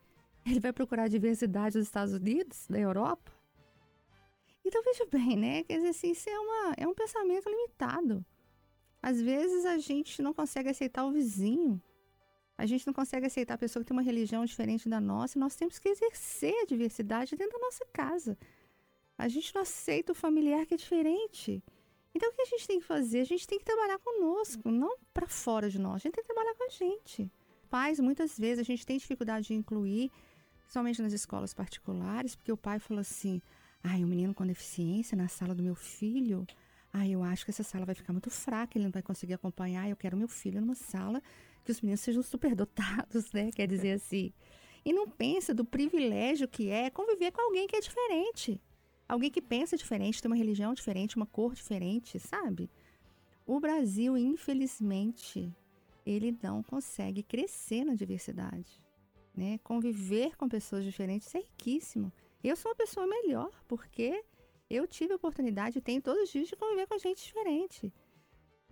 Ele 0.45 0.61
vai 0.61 0.73
procurar 0.75 1.09
diversidade 1.09 1.79
dos 1.79 1.87
Estados 1.87 2.13
Unidos, 2.13 2.67
da 2.69 2.79
Europa? 2.79 3.33
Então 4.63 4.83
veja 4.83 5.07
bem, 5.07 5.37
né? 5.37 5.65
Quer 5.65 5.77
dizer 5.77 5.89
assim, 5.89 6.11
isso 6.11 6.29
é, 6.29 6.39
uma, 6.39 6.75
é 6.77 6.87
um 6.87 6.95
pensamento 6.95 7.49
limitado. 7.49 8.25
Às 9.03 9.23
vezes 9.23 9.65
a 9.65 9.79
gente 9.79 10.21
não 10.21 10.35
consegue 10.35 10.69
aceitar 10.69 11.07
o 11.07 11.13
vizinho. 11.13 11.81
A 12.59 12.67
gente 12.67 12.87
não 12.87 12.93
consegue 12.93 13.27
aceitar 13.27 13.55
a 13.55 13.59
pessoa 13.59 13.83
que 13.83 13.89
tem 13.89 13.97
uma 13.97 14.03
religião 14.03 14.45
diferente 14.45 14.89
da 14.89 15.01
nossa. 15.01 15.39
E 15.39 15.41
nós 15.41 15.57
temos 15.57 15.79
que 15.79 15.89
exercer 15.89 16.55
a 16.63 16.67
diversidade 16.67 17.37
dentro 17.37 17.59
da 17.59 17.65
nossa 17.65 17.87
casa. 17.93 18.37
A 19.17 19.29
gente 19.29 19.55
não 19.55 19.63
aceita 19.63 20.13
o 20.13 20.15
familiar 20.15 20.67
que 20.67 20.75
é 20.75 20.77
diferente. 20.77 21.63
Então 22.17 22.31
o 22.31 22.33
que 22.33 22.41
a 22.41 22.47
gente 22.47 22.67
tem 22.67 22.81
que 22.81 22.87
fazer? 22.87 23.21
A 23.21 23.25
gente 23.25 23.47
tem 23.47 23.59
que 23.59 23.65
trabalhar 23.65 23.99
conosco, 23.99 24.71
não 24.71 24.97
para 25.13 25.27
fora 25.27 25.69
de 25.69 25.79
nós. 25.79 25.97
A 25.97 25.99
gente 25.99 26.15
tem 26.15 26.25
que 26.25 26.33
trabalhar 26.33 26.55
com 26.55 26.65
a 26.65 26.71
gente. 26.71 27.31
Pais, 27.69 28.01
muitas 28.01 28.39
vezes, 28.39 28.61
a 28.61 28.63
gente 28.63 28.87
tem 28.87 28.97
dificuldade 28.97 29.49
de 29.49 29.55
incluir, 29.55 30.11
principalmente 30.63 31.03
nas 31.03 31.13
escolas 31.13 31.53
particulares, 31.53 32.35
porque 32.35 32.51
o 32.51 32.57
pai 32.57 32.79
fala 32.79 33.03
assim: 33.03 33.39
Ai, 33.85 34.03
um 34.03 34.07
menino 34.07 34.33
com 34.33 34.47
deficiência 34.47 35.15
na 35.15 35.29
sala 35.29 35.55
do 35.55 35.63
meu 35.63 35.75
filho. 35.75 36.47
Ai, 36.91 37.11
eu 37.11 37.23
acho 37.23 37.45
que 37.45 37.51
essa 37.51 37.63
sala 37.63 37.85
vai 37.85 37.95
ficar 37.95 38.15
muito 38.15 38.31
fraca, 38.31 38.79
ele 38.79 38.85
não 38.85 38.93
vai 38.93 39.03
conseguir 39.03 39.35
acompanhar. 39.35 39.87
Eu 39.87 39.97
quero 39.97 40.17
meu 40.17 40.29
filho 40.29 40.59
numa 40.59 40.75
sala 40.75 41.23
que 41.63 41.71
os 41.71 41.83
meninos 41.83 42.01
sejam 42.01 42.23
superdotados, 42.23 43.31
né? 43.37 43.51
Quer 43.55 43.69
dizer 43.69 43.93
assim. 43.93 44.33
E 44.87 44.91
não 44.91 45.07
pensa 45.07 45.53
do 45.53 45.67
privilégio 45.67 46.49
que 46.49 46.71
é 46.71 46.89
conviver 46.89 47.31
com 47.31 47.43
alguém 47.43 47.67
que 47.67 47.77
é 47.77 47.81
diferente. 47.81 48.59
Alguém 49.09 49.31
que 49.31 49.41
pensa 49.41 49.77
diferente, 49.77 50.21
tem 50.21 50.31
uma 50.31 50.37
religião 50.37 50.75
diferente, 50.75 51.17
uma 51.17 51.27
cor 51.27 51.55
diferente, 51.55 52.19
sabe? 52.19 52.69
O 53.47 53.61
Brasil, 53.61 54.17
infelizmente, 54.17 55.53
ele 56.05 56.37
não 56.43 56.63
consegue 56.63 57.23
crescer 57.23 57.85
na 57.85 57.95
diversidade. 57.95 58.83
Né? 59.37 59.59
Conviver 59.59 60.37
com 60.37 60.49
pessoas 60.49 60.85
diferentes 60.85 61.35
é 61.35 61.39
riquíssimo 61.39 62.13
eu 62.49 62.57
sou 62.57 62.71
uma 62.71 62.77
pessoa 62.77 63.07
melhor, 63.07 63.51
porque 63.67 64.25
eu 64.69 64.87
tive 64.87 65.13
a 65.13 65.17
oportunidade, 65.17 65.81
tenho 65.81 66.03
todos 66.03 66.23
os 66.23 66.31
dias 66.31 66.49
de 66.49 66.57
conviver 66.57 66.87
com 66.87 66.99
gente 66.99 67.25
diferente. 67.25 67.93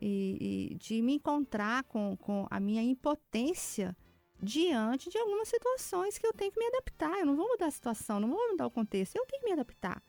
E, 0.01 0.71
e, 0.73 0.75
de 0.75 1.01
me 1.01 1.15
encontrar 1.15 1.85
com, 1.85 2.17
com 2.17 2.47
a 2.51 2.59
minha 2.59 2.83
impotência 2.83 3.97
diante 4.43 5.09
de 5.09 5.17
algumas 5.17 5.49
situações 5.49 6.19
que 6.19 6.27
eu 6.27 6.33
tenho 6.33 6.51
que 6.51 6.59
me 6.59 6.67
adaptar. 6.67 7.19
Eu 7.21 7.27
não 7.27 7.37
vou 7.37 7.49
mudar 7.49 7.67
a 7.67 7.71
situação, 7.71 8.21
não 8.21 8.29
vou 8.29 8.51
mudar 8.51 8.67
o 8.67 8.71
contexto, 8.71 9.17
eu 9.17 9.25
tenho 9.27 9.41
que 9.41 9.47
me 9.47 9.53
adaptar. 9.53 10.03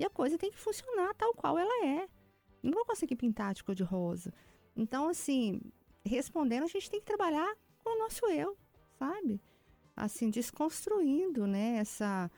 E 0.00 0.04
a 0.04 0.08
coisa 0.08 0.38
tem 0.38 0.50
que 0.50 0.58
funcionar 0.58 1.12
tal 1.12 1.34
qual 1.34 1.58
ela 1.58 1.86
é. 1.86 2.08
Não 2.62 2.72
vou 2.72 2.86
conseguir 2.86 3.16
pintar 3.16 3.52
de 3.52 3.62
cor 3.62 3.74
de 3.74 3.82
rosa. 3.82 4.32
Então, 4.74 5.06
assim, 5.06 5.60
respondendo, 6.02 6.64
a 6.64 6.68
gente 6.68 6.90
tem 6.90 7.00
que 7.00 7.04
trabalhar 7.04 7.54
com 7.84 7.96
o 7.96 7.98
nosso 7.98 8.24
eu, 8.30 8.56
sabe? 8.98 9.38
Assim, 9.94 10.30
desconstruindo, 10.30 11.46
né, 11.46 11.76
essa 11.76 12.30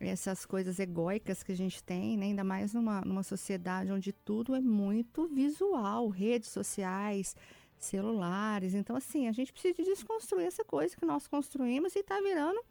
essas 0.00 0.44
coisas 0.44 0.78
egóicas 0.80 1.42
que 1.42 1.52
a 1.52 1.56
gente 1.56 1.82
tem, 1.82 2.18
né? 2.18 2.26
ainda 2.26 2.44
mais 2.44 2.74
numa, 2.74 3.00
numa 3.00 3.22
sociedade 3.22 3.90
onde 3.90 4.12
tudo 4.12 4.54
é 4.54 4.60
muito 4.60 5.26
visual, 5.28 6.08
redes 6.08 6.50
sociais, 6.50 7.34
celulares. 7.78 8.74
Então, 8.74 8.94
assim, 8.94 9.26
a 9.26 9.32
gente 9.32 9.52
precisa 9.52 9.82
desconstruir 9.82 10.44
essa 10.44 10.62
coisa 10.64 10.94
que 10.94 11.06
nós 11.06 11.26
construímos 11.26 11.96
e 11.96 12.00
está 12.00 12.20
virando 12.20 12.62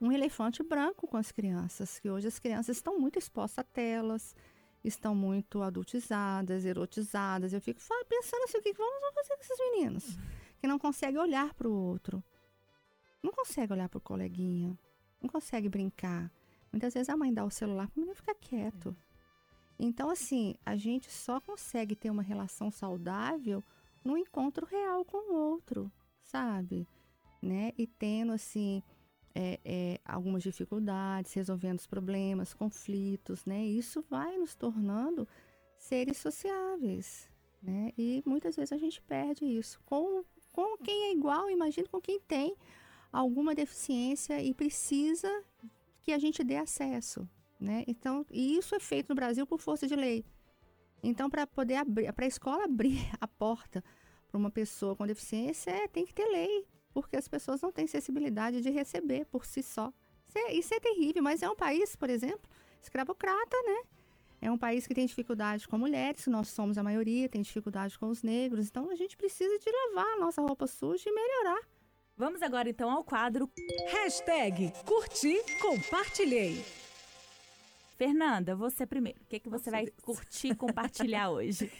um 0.00 0.12
elefante 0.12 0.62
branco 0.62 1.06
com 1.06 1.16
as 1.16 1.32
crianças, 1.32 1.98
que 1.98 2.10
hoje 2.10 2.28
as 2.28 2.38
crianças 2.38 2.76
estão 2.76 2.98
muito 2.98 3.18
expostas 3.18 3.60
a 3.60 3.64
telas, 3.64 4.34
estão 4.82 5.14
muito 5.14 5.62
adultizadas, 5.62 6.64
erotizadas. 6.64 7.52
Eu 7.52 7.60
fico 7.60 7.80
pensando 8.08 8.44
assim, 8.44 8.58
o 8.58 8.62
que 8.62 8.72
vamos 8.72 9.14
fazer 9.14 9.36
com 9.36 9.42
esses 9.42 9.58
meninos? 9.58 10.18
Que 10.58 10.66
não 10.66 10.78
conseguem 10.78 11.20
olhar 11.20 11.54
para 11.54 11.68
o 11.68 11.72
outro. 11.72 12.22
Não 13.22 13.32
consegue 13.32 13.72
olhar 13.72 13.88
para 13.88 13.98
o 13.98 14.00
coleguinha 14.00 14.78
não 15.24 15.28
consegue 15.28 15.68
brincar. 15.68 16.30
Muitas 16.70 16.94
vezes 16.94 17.08
a 17.08 17.16
mãe 17.16 17.32
dá 17.32 17.44
o 17.44 17.50
celular 17.50 17.88
para 17.88 17.96
o 17.96 18.00
menino 18.00 18.14
ficar 18.14 18.34
quieto. 18.34 18.96
Então, 19.78 20.10
assim, 20.10 20.54
a 20.64 20.76
gente 20.76 21.10
só 21.10 21.40
consegue 21.40 21.96
ter 21.96 22.10
uma 22.10 22.22
relação 22.22 22.70
saudável 22.70 23.64
no 24.04 24.16
encontro 24.16 24.66
real 24.66 25.04
com 25.04 25.32
o 25.32 25.34
outro, 25.34 25.90
sabe? 26.22 26.86
Né? 27.42 27.72
E 27.76 27.86
tendo, 27.86 28.32
assim, 28.32 28.82
é, 29.34 29.58
é, 29.64 30.00
algumas 30.04 30.42
dificuldades, 30.42 31.32
resolvendo 31.32 31.78
os 31.78 31.86
problemas, 31.86 32.54
conflitos, 32.54 33.44
né? 33.44 33.64
Isso 33.64 34.04
vai 34.08 34.38
nos 34.38 34.54
tornando 34.54 35.26
seres 35.76 36.18
sociáveis, 36.18 37.28
né? 37.60 37.92
E 37.98 38.22
muitas 38.24 38.54
vezes 38.54 38.72
a 38.72 38.78
gente 38.78 39.02
perde 39.02 39.44
isso. 39.44 39.80
Com, 39.84 40.24
com 40.52 40.78
quem 40.78 41.06
é 41.06 41.12
igual, 41.12 41.50
imagina 41.50 41.88
com 41.88 42.00
quem 42.00 42.20
tem 42.20 42.56
alguma 43.12 43.54
deficiência 43.54 44.40
e 44.40 44.54
precisa 44.54 45.28
que 46.00 46.12
a 46.12 46.18
gente 46.18 46.44
dê 46.44 46.56
acesso, 46.56 47.28
né? 47.58 47.82
Então, 47.88 48.24
e 48.30 48.56
isso 48.56 48.74
é 48.74 48.80
feito 48.80 49.08
no 49.08 49.14
Brasil 49.16 49.46
por 49.46 49.60
força 49.60 49.86
de 49.86 49.96
lei. 49.96 50.24
Então, 51.02 51.28
para 51.28 51.46
poder 51.46 51.76
abrir, 51.76 52.12
para 52.12 52.24
a 52.24 52.28
escola 52.28 52.64
abrir 52.64 52.98
a 53.20 53.26
porta 53.26 53.82
para 54.28 54.38
uma 54.38 54.50
pessoa 54.50 54.94
com 54.94 55.06
deficiência, 55.06 55.70
é, 55.70 55.88
tem 55.88 56.06
que 56.06 56.14
ter 56.14 56.26
lei 56.26 56.66
porque 56.94 57.16
as 57.16 57.26
pessoas 57.28 57.60
não 57.60 57.72
têm 57.72 57.86
sensibilidade 57.88 58.60
de 58.60 58.70
receber 58.70 59.26
por 59.26 59.44
si 59.44 59.62
só. 59.62 59.92
Isso 60.28 60.38
é, 60.38 60.54
isso 60.54 60.72
é 60.74 60.80
terrível, 60.80 61.22
mas 61.22 61.42
é 61.42 61.50
um 61.50 61.56
país, 61.56 61.94
por 61.96 62.08
exemplo, 62.08 62.48
escravocrata, 62.80 63.56
né? 63.66 63.82
É 64.40 64.50
um 64.50 64.58
país 64.58 64.86
que 64.86 64.94
tem 64.94 65.04
dificuldade 65.04 65.66
com 65.66 65.76
mulheres, 65.76 66.26
nós 66.26 66.48
somos 66.48 66.78
a 66.78 66.82
maioria, 66.82 67.28
tem 67.28 67.42
dificuldade 67.42 67.98
com 67.98 68.08
os 68.08 68.22
negros, 68.22 68.68
então 68.68 68.90
a 68.90 68.94
gente 68.94 69.16
precisa 69.16 69.58
de 69.58 69.70
lavar 69.70 70.14
a 70.14 70.20
nossa 70.20 70.40
roupa 70.40 70.66
suja 70.66 71.08
e 71.08 71.12
melhorar. 71.12 71.60
Vamos 72.16 72.42
agora 72.42 72.68
então 72.68 72.90
ao 72.90 73.02
quadro 73.02 73.50
Hashtag 73.88 74.72
curti, 74.86 75.36
compartilhei. 75.60 76.64
Fernanda, 77.96 78.54
você 78.54 78.86
primeiro. 78.86 79.20
O 79.22 79.26
que, 79.26 79.40
que 79.40 79.48
você 79.48 79.70
Nossa, 79.70 79.70
vai 79.70 79.84
Deus. 79.86 79.96
curtir 80.02 80.48
e 80.48 80.54
compartilhar 80.54 81.30
hoje? 81.30 81.72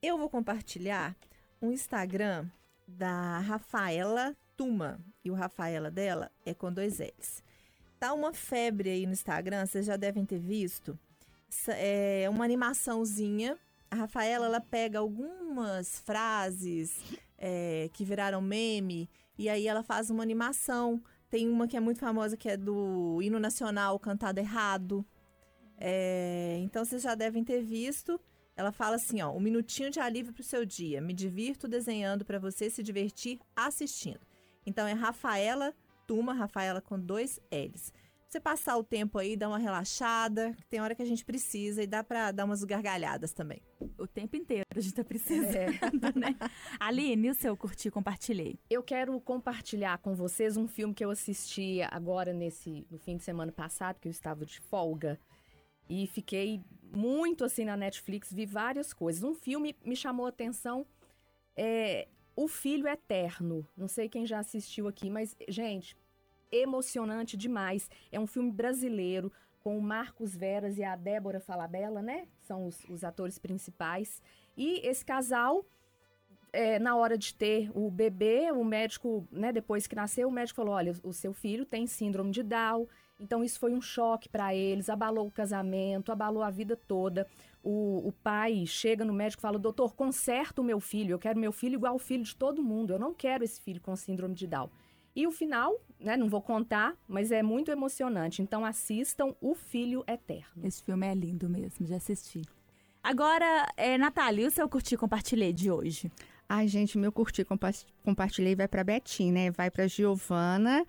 Eu 0.00 0.16
vou 0.16 0.30
compartilhar 0.30 1.16
um 1.60 1.70
Instagram 1.70 2.48
da 2.86 3.40
Rafaela 3.40 4.36
Tuma. 4.58 5.00
E 5.24 5.30
o 5.30 5.34
Rafaela 5.34 5.88
dela 5.88 6.32
é 6.44 6.52
com 6.52 6.72
dois 6.72 6.98
L's. 6.98 7.44
Tá 7.98 8.12
uma 8.12 8.34
febre 8.34 8.90
aí 8.90 9.06
no 9.06 9.12
Instagram, 9.12 9.64
vocês 9.64 9.86
já 9.86 9.96
devem 9.96 10.26
ter 10.26 10.40
visto. 10.40 10.98
É 11.68 12.28
uma 12.28 12.44
animaçãozinha. 12.44 13.56
A 13.90 13.96
Rafaela, 13.96 14.46
ela 14.46 14.60
pega 14.60 14.98
algumas 14.98 16.00
frases 16.00 17.00
é, 17.38 17.88
que 17.92 18.04
viraram 18.04 18.42
meme 18.42 19.08
e 19.38 19.48
aí 19.48 19.68
ela 19.68 19.82
faz 19.82 20.10
uma 20.10 20.22
animação. 20.22 21.00
Tem 21.30 21.48
uma 21.48 21.68
que 21.68 21.76
é 21.76 21.80
muito 21.80 22.00
famosa 22.00 22.36
que 22.36 22.48
é 22.48 22.56
do 22.56 23.20
hino 23.22 23.38
nacional 23.38 23.98
cantado 23.98 24.40
errado. 24.40 25.06
É, 25.78 26.58
então 26.62 26.84
vocês 26.84 27.02
já 27.02 27.14
devem 27.14 27.44
ter 27.44 27.62
visto. 27.62 28.20
Ela 28.56 28.72
fala 28.72 28.96
assim, 28.96 29.22
ó, 29.22 29.30
um 29.30 29.38
minutinho 29.38 29.88
de 29.88 30.00
alívio 30.00 30.32
pro 30.32 30.42
seu 30.42 30.64
dia. 30.64 31.00
Me 31.00 31.14
divirto 31.14 31.68
desenhando 31.68 32.24
para 32.24 32.40
você 32.40 32.68
se 32.68 32.82
divertir 32.82 33.38
assistindo. 33.54 34.27
Então 34.68 34.86
é 34.86 34.92
Rafaela 34.92 35.74
Tuma, 36.06 36.32
Rafaela 36.32 36.80
com 36.80 36.98
dois 36.98 37.40
L's. 37.50 37.92
Você 38.28 38.38
passar 38.38 38.76
o 38.76 38.84
tempo 38.84 39.18
aí, 39.18 39.34
dar 39.36 39.48
uma 39.48 39.58
relaxada, 39.58 40.52
que 40.52 40.66
tem 40.66 40.80
hora 40.80 40.94
que 40.94 41.00
a 41.00 41.06
gente 41.06 41.24
precisa 41.24 41.82
e 41.82 41.86
dá 41.86 42.04
pra 42.04 42.30
dar 42.30 42.44
umas 42.44 42.62
gargalhadas 42.62 43.32
também. 43.32 43.62
O 43.96 44.06
tempo 44.06 44.36
inteiro 44.36 44.66
a 44.74 44.80
gente 44.80 44.94
tá 44.94 45.02
precisando, 45.02 45.54
É. 45.56 45.70
né? 46.14 46.36
Aline, 46.78 47.30
o 47.30 47.34
seu 47.34 47.56
curtir 47.56 47.88
e 47.88 47.90
compartilhei? 47.90 48.58
Eu 48.68 48.82
quero 48.82 49.18
compartilhar 49.22 49.96
com 49.98 50.14
vocês 50.14 50.58
um 50.58 50.68
filme 50.68 50.92
que 50.92 51.02
eu 51.02 51.10
assisti 51.10 51.80
agora 51.90 52.34
nesse 52.34 52.86
no 52.90 52.98
fim 52.98 53.16
de 53.16 53.22
semana 53.22 53.50
passado, 53.50 53.98
que 53.98 54.08
eu 54.08 54.12
estava 54.12 54.44
de 54.44 54.60
folga. 54.60 55.18
E 55.88 56.06
fiquei 56.06 56.60
muito 56.94 57.44
assim 57.46 57.64
na 57.64 57.78
Netflix, 57.78 58.30
vi 58.30 58.44
várias 58.44 58.92
coisas. 58.92 59.22
Um 59.22 59.34
filme 59.34 59.74
me 59.82 59.96
chamou 59.96 60.26
a 60.26 60.28
atenção, 60.28 60.86
é 61.56 62.08
O 62.40 62.46
Filho 62.46 62.86
Eterno. 62.86 63.66
Não 63.76 63.88
sei 63.88 64.08
quem 64.08 64.24
já 64.24 64.38
assistiu 64.38 64.86
aqui, 64.86 65.10
mas, 65.10 65.36
gente, 65.48 65.96
emocionante 66.52 67.36
demais. 67.36 67.90
É 68.12 68.20
um 68.20 68.28
filme 68.28 68.52
brasileiro 68.52 69.32
com 69.58 69.76
o 69.76 69.82
Marcos 69.82 70.36
Veras 70.36 70.78
e 70.78 70.84
a 70.84 70.94
Débora 70.94 71.40
Falabella, 71.40 72.00
né? 72.00 72.28
São 72.42 72.64
os, 72.64 72.84
os 72.88 73.02
atores 73.02 73.40
principais. 73.40 74.22
E 74.56 74.86
esse 74.86 75.04
casal 75.04 75.66
é, 76.52 76.78
na 76.78 76.94
hora 76.94 77.18
de 77.18 77.34
ter 77.34 77.72
o 77.74 77.90
bebê, 77.90 78.52
o 78.52 78.64
médico, 78.64 79.26
né, 79.32 79.50
depois 79.52 79.88
que 79.88 79.96
nasceu, 79.96 80.28
o 80.28 80.32
médico 80.32 80.58
falou: 80.58 80.74
olha, 80.74 80.94
o 81.02 81.12
seu 81.12 81.32
filho 81.32 81.66
tem 81.66 81.88
síndrome 81.88 82.30
de 82.30 82.44
Down. 82.44 82.86
Então 83.20 83.42
isso 83.42 83.58
foi 83.58 83.74
um 83.74 83.80
choque 83.80 84.28
para 84.28 84.54
eles, 84.54 84.88
abalou 84.88 85.26
o 85.26 85.30
casamento, 85.30 86.12
abalou 86.12 86.42
a 86.42 86.50
vida 86.50 86.76
toda. 86.76 87.26
O, 87.70 88.08
o 88.08 88.12
pai 88.12 88.64
chega 88.64 89.04
no 89.04 89.12
médico 89.12 89.40
e 89.40 89.42
fala: 89.42 89.58
doutor, 89.58 89.94
conserta 89.94 90.62
o 90.62 90.64
meu 90.64 90.80
filho, 90.80 91.12
eu 91.12 91.18
quero 91.18 91.38
meu 91.38 91.52
filho 91.52 91.74
igual 91.74 91.92
ao 91.92 91.98
filho 91.98 92.24
de 92.24 92.34
todo 92.34 92.62
mundo, 92.62 92.94
eu 92.94 92.98
não 92.98 93.12
quero 93.12 93.44
esse 93.44 93.60
filho 93.60 93.78
com 93.78 93.94
síndrome 93.94 94.34
de 94.34 94.46
Down. 94.46 94.70
E 95.14 95.26
o 95.26 95.30
final, 95.30 95.78
né, 96.00 96.16
não 96.16 96.30
vou 96.30 96.40
contar, 96.40 96.96
mas 97.06 97.30
é 97.30 97.42
muito 97.42 97.70
emocionante. 97.70 98.40
Então 98.40 98.64
assistam 98.64 99.34
O 99.38 99.54
Filho 99.54 100.02
Eterno. 100.06 100.64
Esse 100.64 100.82
filme 100.82 101.06
é 101.06 101.14
lindo 101.14 101.46
mesmo, 101.46 101.86
já 101.86 101.96
assisti. 101.96 102.40
Agora, 103.02 103.68
é, 103.76 103.98
Natália, 103.98 104.44
e 104.44 104.46
o 104.46 104.50
seu 104.50 104.66
curtir 104.66 104.94
e 104.94 104.98
compartilhei 104.98 105.52
de 105.52 105.70
hoje? 105.70 106.10
Ai, 106.48 106.68
gente, 106.68 106.96
meu 106.96 107.12
curti, 107.12 107.44
compa 107.44 107.70
compartilhei 108.02 108.56
vai 108.56 108.66
para 108.66 108.82
Betim, 108.82 109.30
né? 109.30 109.50
Vai 109.50 109.70
para 109.70 109.86
Giovana 109.86 110.86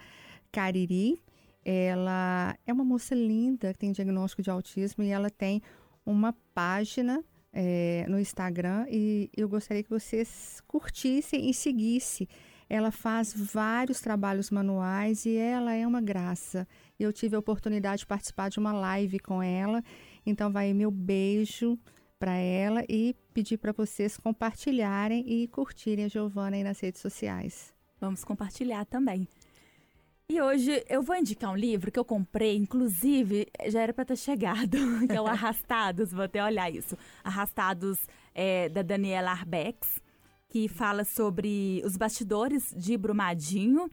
Cariri. 0.49 1.21
Ela 1.65 2.55
é 2.65 2.71
uma 2.71 2.85
moça 2.85 3.13
linda 3.13 3.73
que 3.73 3.79
tem 3.79 3.91
diagnóstico 3.91 4.41
de 4.41 4.49
autismo 4.49 5.03
e 5.03 5.09
ela 5.09 5.29
tem 5.29 5.61
uma 6.09 6.33
página 6.53 7.23
é, 7.53 8.05
no 8.09 8.19
Instagram 8.19 8.85
e 8.89 9.29
eu 9.35 9.47
gostaria 9.47 9.83
que 9.83 9.89
vocês 9.89 10.61
curtissem 10.67 11.49
e 11.49 11.53
seguissem. 11.53 12.27
Ela 12.67 12.91
faz 12.91 13.33
vários 13.33 13.99
trabalhos 13.99 14.51
manuais 14.51 15.25
e 15.25 15.35
ela 15.35 15.73
é 15.73 15.85
uma 15.85 16.01
graça. 16.01 16.67
Eu 16.99 17.11
tive 17.13 17.35
a 17.35 17.39
oportunidade 17.39 18.01
de 18.01 18.07
participar 18.07 18.49
de 18.49 18.59
uma 18.59 18.73
live 18.73 19.19
com 19.19 19.41
ela, 19.41 19.83
então 20.25 20.51
vai 20.51 20.73
meu 20.73 20.91
beijo 20.91 21.77
para 22.19 22.33
ela 22.33 22.83
e 22.89 23.15
pedir 23.33 23.57
para 23.57 23.71
vocês 23.71 24.17
compartilharem 24.17 25.23
e 25.27 25.47
curtirem 25.47 26.05
a 26.05 26.07
Giovana 26.07 26.57
aí 26.57 26.63
nas 26.63 26.79
redes 26.79 27.01
sociais. 27.01 27.73
Vamos 27.99 28.23
compartilhar 28.23 28.85
também. 28.85 29.27
E 30.31 30.39
hoje 30.39 30.85
eu 30.87 31.01
vou 31.01 31.15
indicar 31.15 31.51
um 31.51 31.55
livro 31.55 31.91
que 31.91 31.97
eu 31.97 32.05
comprei, 32.05 32.55
inclusive 32.55 33.47
já 33.67 33.81
era 33.81 33.91
para 33.91 34.05
ter 34.05 34.15
chegado, 34.15 34.77
que 35.09 35.15
é 35.15 35.19
o 35.19 35.25
Arrastados, 35.27 36.11
vou 36.11 36.23
até 36.23 36.43
olhar 36.43 36.71
isso. 36.71 36.95
Arrastados 37.23 37.97
é, 38.35 38.69
da 38.69 38.83
Daniela 38.83 39.31
Arbex, 39.31 39.99
que 40.47 40.67
fala 40.67 41.03
sobre 41.03 41.81
os 41.83 41.97
bastidores 41.97 42.71
de 42.77 42.95
Brumadinho. 42.95 43.89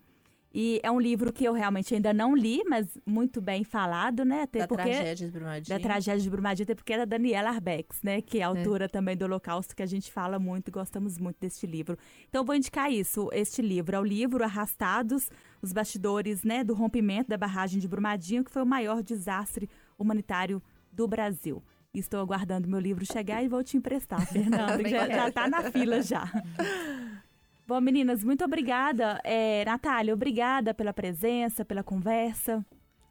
E 0.59 0.81
é 0.83 0.91
um 0.91 0.99
livro 0.99 1.31
que 1.35 1.45
eu 1.45 1.53
realmente 1.53 1.95
ainda 1.95 2.15
não 2.15 2.35
li, 2.35 2.63
mas 2.67 2.87
muito 3.05 3.43
bem 3.43 3.63
falado, 3.63 4.25
né? 4.25 4.45
Até 4.45 4.61
da 4.61 4.67
porque 4.67 4.85
tragédia 4.85 5.27
de 5.27 5.31
Brumadinho. 5.31 5.79
da 5.79 5.83
tragédia 5.83 6.23
de 6.23 6.31
Brumadinho, 6.31 6.65
até 6.65 6.75
porque 6.75 6.95
é 6.95 6.97
da 6.97 7.05
Daniela 7.05 7.51
Arbex, 7.51 8.03
né? 8.03 8.23
Que 8.23 8.39
é 8.39 8.43
autora 8.43 8.89
também 8.89 9.15
do 9.15 9.27
Holocausto, 9.27 9.77
que 9.77 9.83
a 9.83 9.87
gente 9.87 10.11
fala 10.11 10.39
muito 10.39 10.69
e 10.69 10.71
gostamos 10.71 11.19
muito 11.19 11.37
deste 11.39 11.67
livro. 11.67 11.99
Então, 12.27 12.41
eu 12.41 12.47
vou 12.47 12.55
indicar 12.55 12.91
isso, 12.91 13.29
este 13.35 13.61
livro. 13.61 13.97
É 13.97 14.01
o 14.01 14.03
livro 14.03 14.43
Arrastados, 14.43 15.29
os 15.61 15.75
bastidores 15.75 16.43
né, 16.43 16.65
do 16.65 16.73
rompimento 16.73 17.29
da 17.29 17.37
barragem 17.37 17.79
de 17.79 17.87
Brumadinho, 17.87 18.43
que 18.43 18.51
foi 18.51 18.63
o 18.63 18.67
maior 18.67 19.03
desastre 19.03 19.69
humanitário 19.99 20.63
do 20.91 21.07
Brasil. 21.07 21.63
Estou 21.93 22.19
aguardando 22.19 22.67
meu 22.67 22.81
livro 22.81 23.05
chegar 23.05 23.45
e 23.45 23.49
vou 23.49 23.63
te 23.63 23.77
emprestar, 23.77 24.25
Fernando, 24.33 24.83
que 24.83 24.89
já, 24.89 25.07
já 25.07 25.31
tá 25.31 25.51
na 25.51 25.71
fila 25.71 26.01
já. 26.01 26.25
Bom, 27.67 27.81
meninas, 27.81 28.23
muito 28.23 28.45
obrigada. 28.45 29.21
É, 29.25 29.65
Natália, 29.65 30.15
obrigada 30.15 30.73
pela 30.73 30.93
presença, 30.93 31.65
pela 31.65 31.83
conversa. 31.83 32.65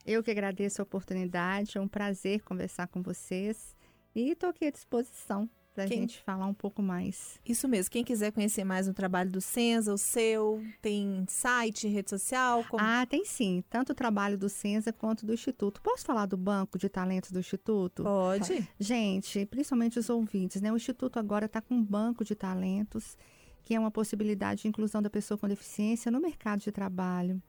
Eu 0.05 0.23
que 0.23 0.31
agradeço 0.31 0.81
a 0.81 0.83
oportunidade, 0.83 1.77
é 1.77 1.81
um 1.81 1.87
prazer 1.87 2.41
conversar 2.43 2.87
com 2.87 3.01
vocês 3.01 3.75
e 4.15 4.29
estou 4.31 4.49
aqui 4.49 4.65
à 4.65 4.71
disposição 4.71 5.49
para 5.73 5.83
a 5.83 5.87
Quem- 5.87 6.01
gente 6.01 6.21
falar 6.23 6.45
um 6.45 6.53
pouco 6.53 6.81
mais. 6.81 7.37
Isso 7.45 7.67
mesmo. 7.67 7.91
Quem 7.91 8.03
quiser 8.05 8.31
conhecer 8.31 8.63
mais 8.63 8.87
o 8.87 8.93
trabalho 8.93 9.29
do 9.29 9.41
Senza, 9.41 9.93
o 9.93 9.97
seu, 9.97 10.63
tem 10.81 11.25
site, 11.27 11.89
rede 11.89 12.09
social? 12.11 12.63
Como... 12.69 12.81
Ah, 12.81 13.05
tem 13.05 13.25
sim, 13.25 13.61
tanto 13.69 13.91
o 13.91 13.95
trabalho 13.95 14.37
do 14.37 14.47
Senza 14.47 14.93
quanto 14.93 15.25
do 15.25 15.33
Instituto. 15.33 15.81
Posso 15.81 16.05
falar 16.05 16.27
do 16.27 16.37
Banco 16.37 16.77
de 16.77 16.87
Talentos 16.87 17.29
do 17.31 17.39
Instituto? 17.39 18.03
Pode. 18.03 18.65
Gente, 18.79 19.45
principalmente 19.47 19.99
os 19.99 20.09
ouvintes, 20.09 20.61
né? 20.61 20.71
O 20.71 20.77
Instituto 20.77 21.19
agora 21.19 21.45
está 21.47 21.59
com 21.59 21.73
um 21.75 21.83
banco 21.83 22.23
de 22.23 22.35
talentos, 22.35 23.17
que 23.65 23.73
é 23.73 23.79
uma 23.79 23.91
possibilidade 23.91 24.61
de 24.61 24.67
inclusão 24.67 25.01
da 25.01 25.09
pessoa 25.09 25.37
com 25.37 25.47
deficiência 25.47 26.11
no 26.11 26.21
mercado 26.21 26.61
de 26.61 26.71
trabalho. 26.71 27.41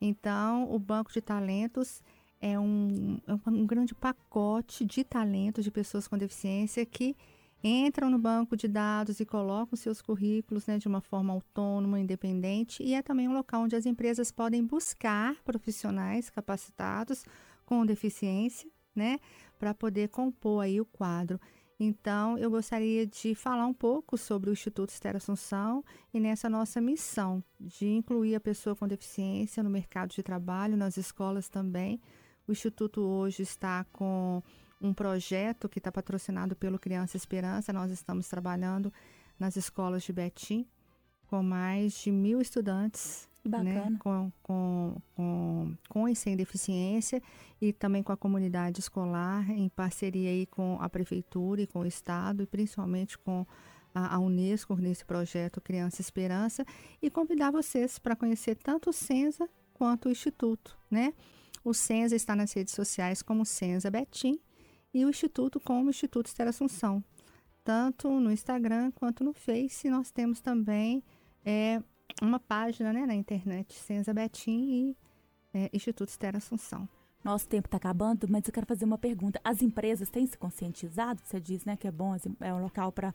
Então, 0.00 0.72
o 0.72 0.78
banco 0.78 1.12
de 1.12 1.20
talentos 1.20 2.00
é 2.40 2.56
um, 2.58 3.18
é 3.26 3.50
um 3.50 3.66
grande 3.66 3.92
pacote 3.94 4.84
de 4.84 5.02
talentos 5.02 5.64
de 5.64 5.70
pessoas 5.72 6.06
com 6.06 6.16
deficiência 6.16 6.86
que 6.86 7.16
entram 7.62 8.08
no 8.08 8.20
banco 8.20 8.56
de 8.56 8.68
dados 8.68 9.18
e 9.18 9.26
colocam 9.26 9.76
seus 9.76 10.00
currículos 10.00 10.64
né, 10.66 10.78
de 10.78 10.86
uma 10.86 11.00
forma 11.00 11.32
autônoma, 11.32 11.98
independente, 11.98 12.80
e 12.80 12.94
é 12.94 13.02
também 13.02 13.28
um 13.28 13.32
local 13.32 13.62
onde 13.62 13.74
as 13.74 13.84
empresas 13.84 14.30
podem 14.30 14.64
buscar 14.64 15.34
profissionais 15.42 16.30
capacitados 16.30 17.24
com 17.66 17.84
deficiência, 17.84 18.70
né, 18.94 19.18
para 19.58 19.74
poder 19.74 20.08
compor 20.08 20.62
aí 20.62 20.80
o 20.80 20.84
quadro. 20.84 21.40
Então, 21.80 22.36
eu 22.36 22.50
gostaria 22.50 23.06
de 23.06 23.36
falar 23.36 23.64
um 23.66 23.72
pouco 23.72 24.18
sobre 24.18 24.50
o 24.50 24.52
Instituto 24.52 24.90
Esther 24.90 25.14
Assunção 25.14 25.84
e 26.12 26.18
nessa 26.18 26.50
nossa 26.50 26.80
missão 26.80 27.42
de 27.60 27.86
incluir 27.86 28.34
a 28.34 28.40
pessoa 28.40 28.74
com 28.74 28.88
deficiência 28.88 29.62
no 29.62 29.70
mercado 29.70 30.10
de 30.10 30.22
trabalho, 30.22 30.76
nas 30.76 30.96
escolas 30.96 31.48
também. 31.48 32.00
O 32.48 32.52
Instituto 32.52 33.00
hoje 33.00 33.42
está 33.42 33.84
com 33.92 34.42
um 34.80 34.92
projeto 34.92 35.68
que 35.68 35.78
está 35.78 35.92
patrocinado 35.92 36.56
pelo 36.56 36.80
Criança 36.80 37.16
Esperança. 37.16 37.72
Nós 37.72 37.92
estamos 37.92 38.26
trabalhando 38.26 38.92
nas 39.38 39.54
escolas 39.54 40.02
de 40.02 40.12
Betim 40.12 40.66
com 41.28 41.42
mais 41.42 41.94
de 41.94 42.10
mil 42.10 42.40
estudantes 42.40 43.28
né, 43.44 43.74
bacana. 43.74 43.98
com, 43.98 44.32
com, 44.42 44.96
com, 45.14 45.74
com 45.88 46.08
e 46.08 46.14
sem 46.14 46.36
deficiência 46.36 47.22
e 47.60 47.72
também 47.72 48.02
com 48.02 48.12
a 48.12 48.16
comunidade 48.16 48.80
escolar, 48.80 49.50
em 49.50 49.68
parceria 49.68 50.30
aí 50.30 50.46
com 50.46 50.78
a 50.80 50.88
prefeitura 50.88 51.62
e 51.62 51.66
com 51.66 51.80
o 51.80 51.86
estado, 51.86 52.42
e 52.42 52.46
principalmente 52.46 53.18
com 53.18 53.46
a, 53.94 54.18
Unesco 54.18 54.76
nesse 54.76 55.04
projeto 55.04 55.60
Criança 55.60 56.00
Esperança 56.00 56.64
e 57.02 57.10
convidar 57.10 57.50
vocês 57.50 57.98
para 57.98 58.14
conhecer 58.14 58.56
tanto 58.56 58.90
o 58.90 58.92
Senza 58.92 59.48
quanto 59.74 60.08
o 60.08 60.12
Instituto, 60.12 60.76
né? 60.90 61.14
O 61.64 61.74
Senza 61.74 62.14
está 62.14 62.36
nas 62.36 62.52
redes 62.52 62.74
sociais 62.74 63.22
como 63.22 63.44
Senza 63.44 63.90
Betim 63.90 64.38
e 64.94 65.04
o 65.04 65.08
Instituto 65.08 65.58
como 65.60 65.90
Instituto 65.90 66.26
Estera 66.26 66.50
Assunção. 66.50 67.02
Tanto 67.64 68.08
no 68.08 68.32
Instagram 68.32 68.90
quanto 68.92 69.22
no 69.22 69.32
Face, 69.32 69.90
nós 69.90 70.10
temos 70.10 70.40
também 70.40 71.02
é, 71.48 71.82
uma 72.20 72.38
página 72.38 72.92
né, 72.92 73.06
na 73.06 73.14
internet, 73.14 73.72
Senza 73.72 74.12
Betim 74.12 74.50
e 74.70 74.96
é, 75.54 75.70
Instituto 75.72 76.10
Estera 76.10 76.36
Assunção. 76.36 76.86
Nosso 77.24 77.48
tempo 77.48 77.66
está 77.66 77.78
acabando, 77.78 78.28
mas 78.28 78.46
eu 78.46 78.52
quero 78.52 78.66
fazer 78.66 78.84
uma 78.84 78.98
pergunta. 78.98 79.40
As 79.42 79.62
empresas 79.62 80.10
têm 80.10 80.26
se 80.26 80.36
conscientizado? 80.36 81.22
Você 81.24 81.40
diz 81.40 81.64
né, 81.64 81.74
que 81.74 81.88
é 81.88 81.90
bom, 81.90 82.14
é 82.40 82.52
um 82.52 82.60
local 82.60 82.92
para 82.92 83.14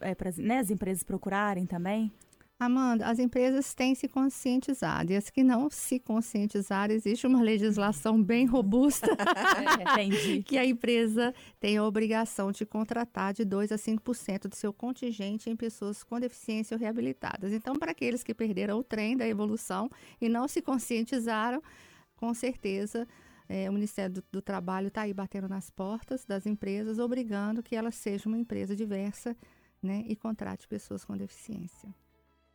é, 0.00 0.16
né, 0.40 0.60
as 0.60 0.70
empresas 0.70 1.02
procurarem 1.02 1.66
também? 1.66 2.10
Amanda, 2.64 3.06
as 3.06 3.18
empresas 3.18 3.74
têm 3.74 3.94
se 3.94 4.08
conscientizado 4.08 5.12
e 5.12 5.16
as 5.16 5.30
que 5.30 5.42
não 5.42 5.70
se 5.70 5.98
conscientizaram, 5.98 6.94
existe 6.94 7.26
uma 7.26 7.42
legislação 7.42 8.22
bem 8.22 8.46
robusta 8.46 9.06
é, 9.98 10.42
que 10.42 10.58
a 10.58 10.64
empresa 10.64 11.34
tem 11.60 11.76
a 11.76 11.84
obrigação 11.84 12.52
de 12.52 12.64
contratar 12.64 13.32
de 13.32 13.44
2 13.44 13.72
a 13.72 13.76
5% 13.76 14.48
do 14.48 14.54
seu 14.54 14.72
contingente 14.72 15.50
em 15.50 15.56
pessoas 15.56 16.02
com 16.02 16.18
deficiência 16.18 16.74
ou 16.74 16.80
reabilitadas. 16.80 17.52
Então, 17.52 17.74
para 17.74 17.92
aqueles 17.92 18.22
que 18.22 18.34
perderam 18.34 18.78
o 18.78 18.84
trem 18.84 19.16
da 19.16 19.26
evolução 19.26 19.90
e 20.20 20.28
não 20.28 20.46
se 20.48 20.62
conscientizaram, 20.62 21.62
com 22.16 22.32
certeza 22.32 23.06
é, 23.48 23.68
o 23.68 23.72
Ministério 23.72 24.14
do, 24.14 24.24
do 24.32 24.42
Trabalho 24.42 24.88
está 24.88 25.02
aí 25.02 25.12
batendo 25.12 25.48
nas 25.48 25.68
portas 25.68 26.24
das 26.24 26.46
empresas, 26.46 26.98
obrigando 26.98 27.62
que 27.62 27.76
ela 27.76 27.90
seja 27.90 28.28
uma 28.28 28.38
empresa 28.38 28.74
diversa 28.74 29.36
né, 29.82 30.04
e 30.06 30.14
contrate 30.14 30.68
pessoas 30.68 31.04
com 31.04 31.16
deficiência. 31.16 31.92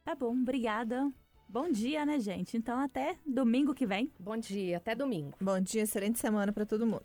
Tá 0.08 0.15
bom, 0.15 0.32
obrigada. 0.32 1.12
Bom 1.50 1.70
dia, 1.70 2.06
né, 2.06 2.17
gente? 2.17 2.56
Então, 2.56 2.80
até 2.80 3.17
domingo 3.26 3.74
que 3.74 3.86
vem. 3.86 4.10
Bom 4.17 4.38
dia, 4.38 4.78
até 4.78 4.96
domingo. 4.96 5.36
Bom 5.41 5.60
dia, 5.60 5.82
excelente 5.82 6.17
semana 6.17 6.54
para 6.54 6.65
todo 6.65 6.88
mundo. 6.88 7.04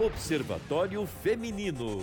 Observatório 0.00 1.06
Feminino 1.06 2.00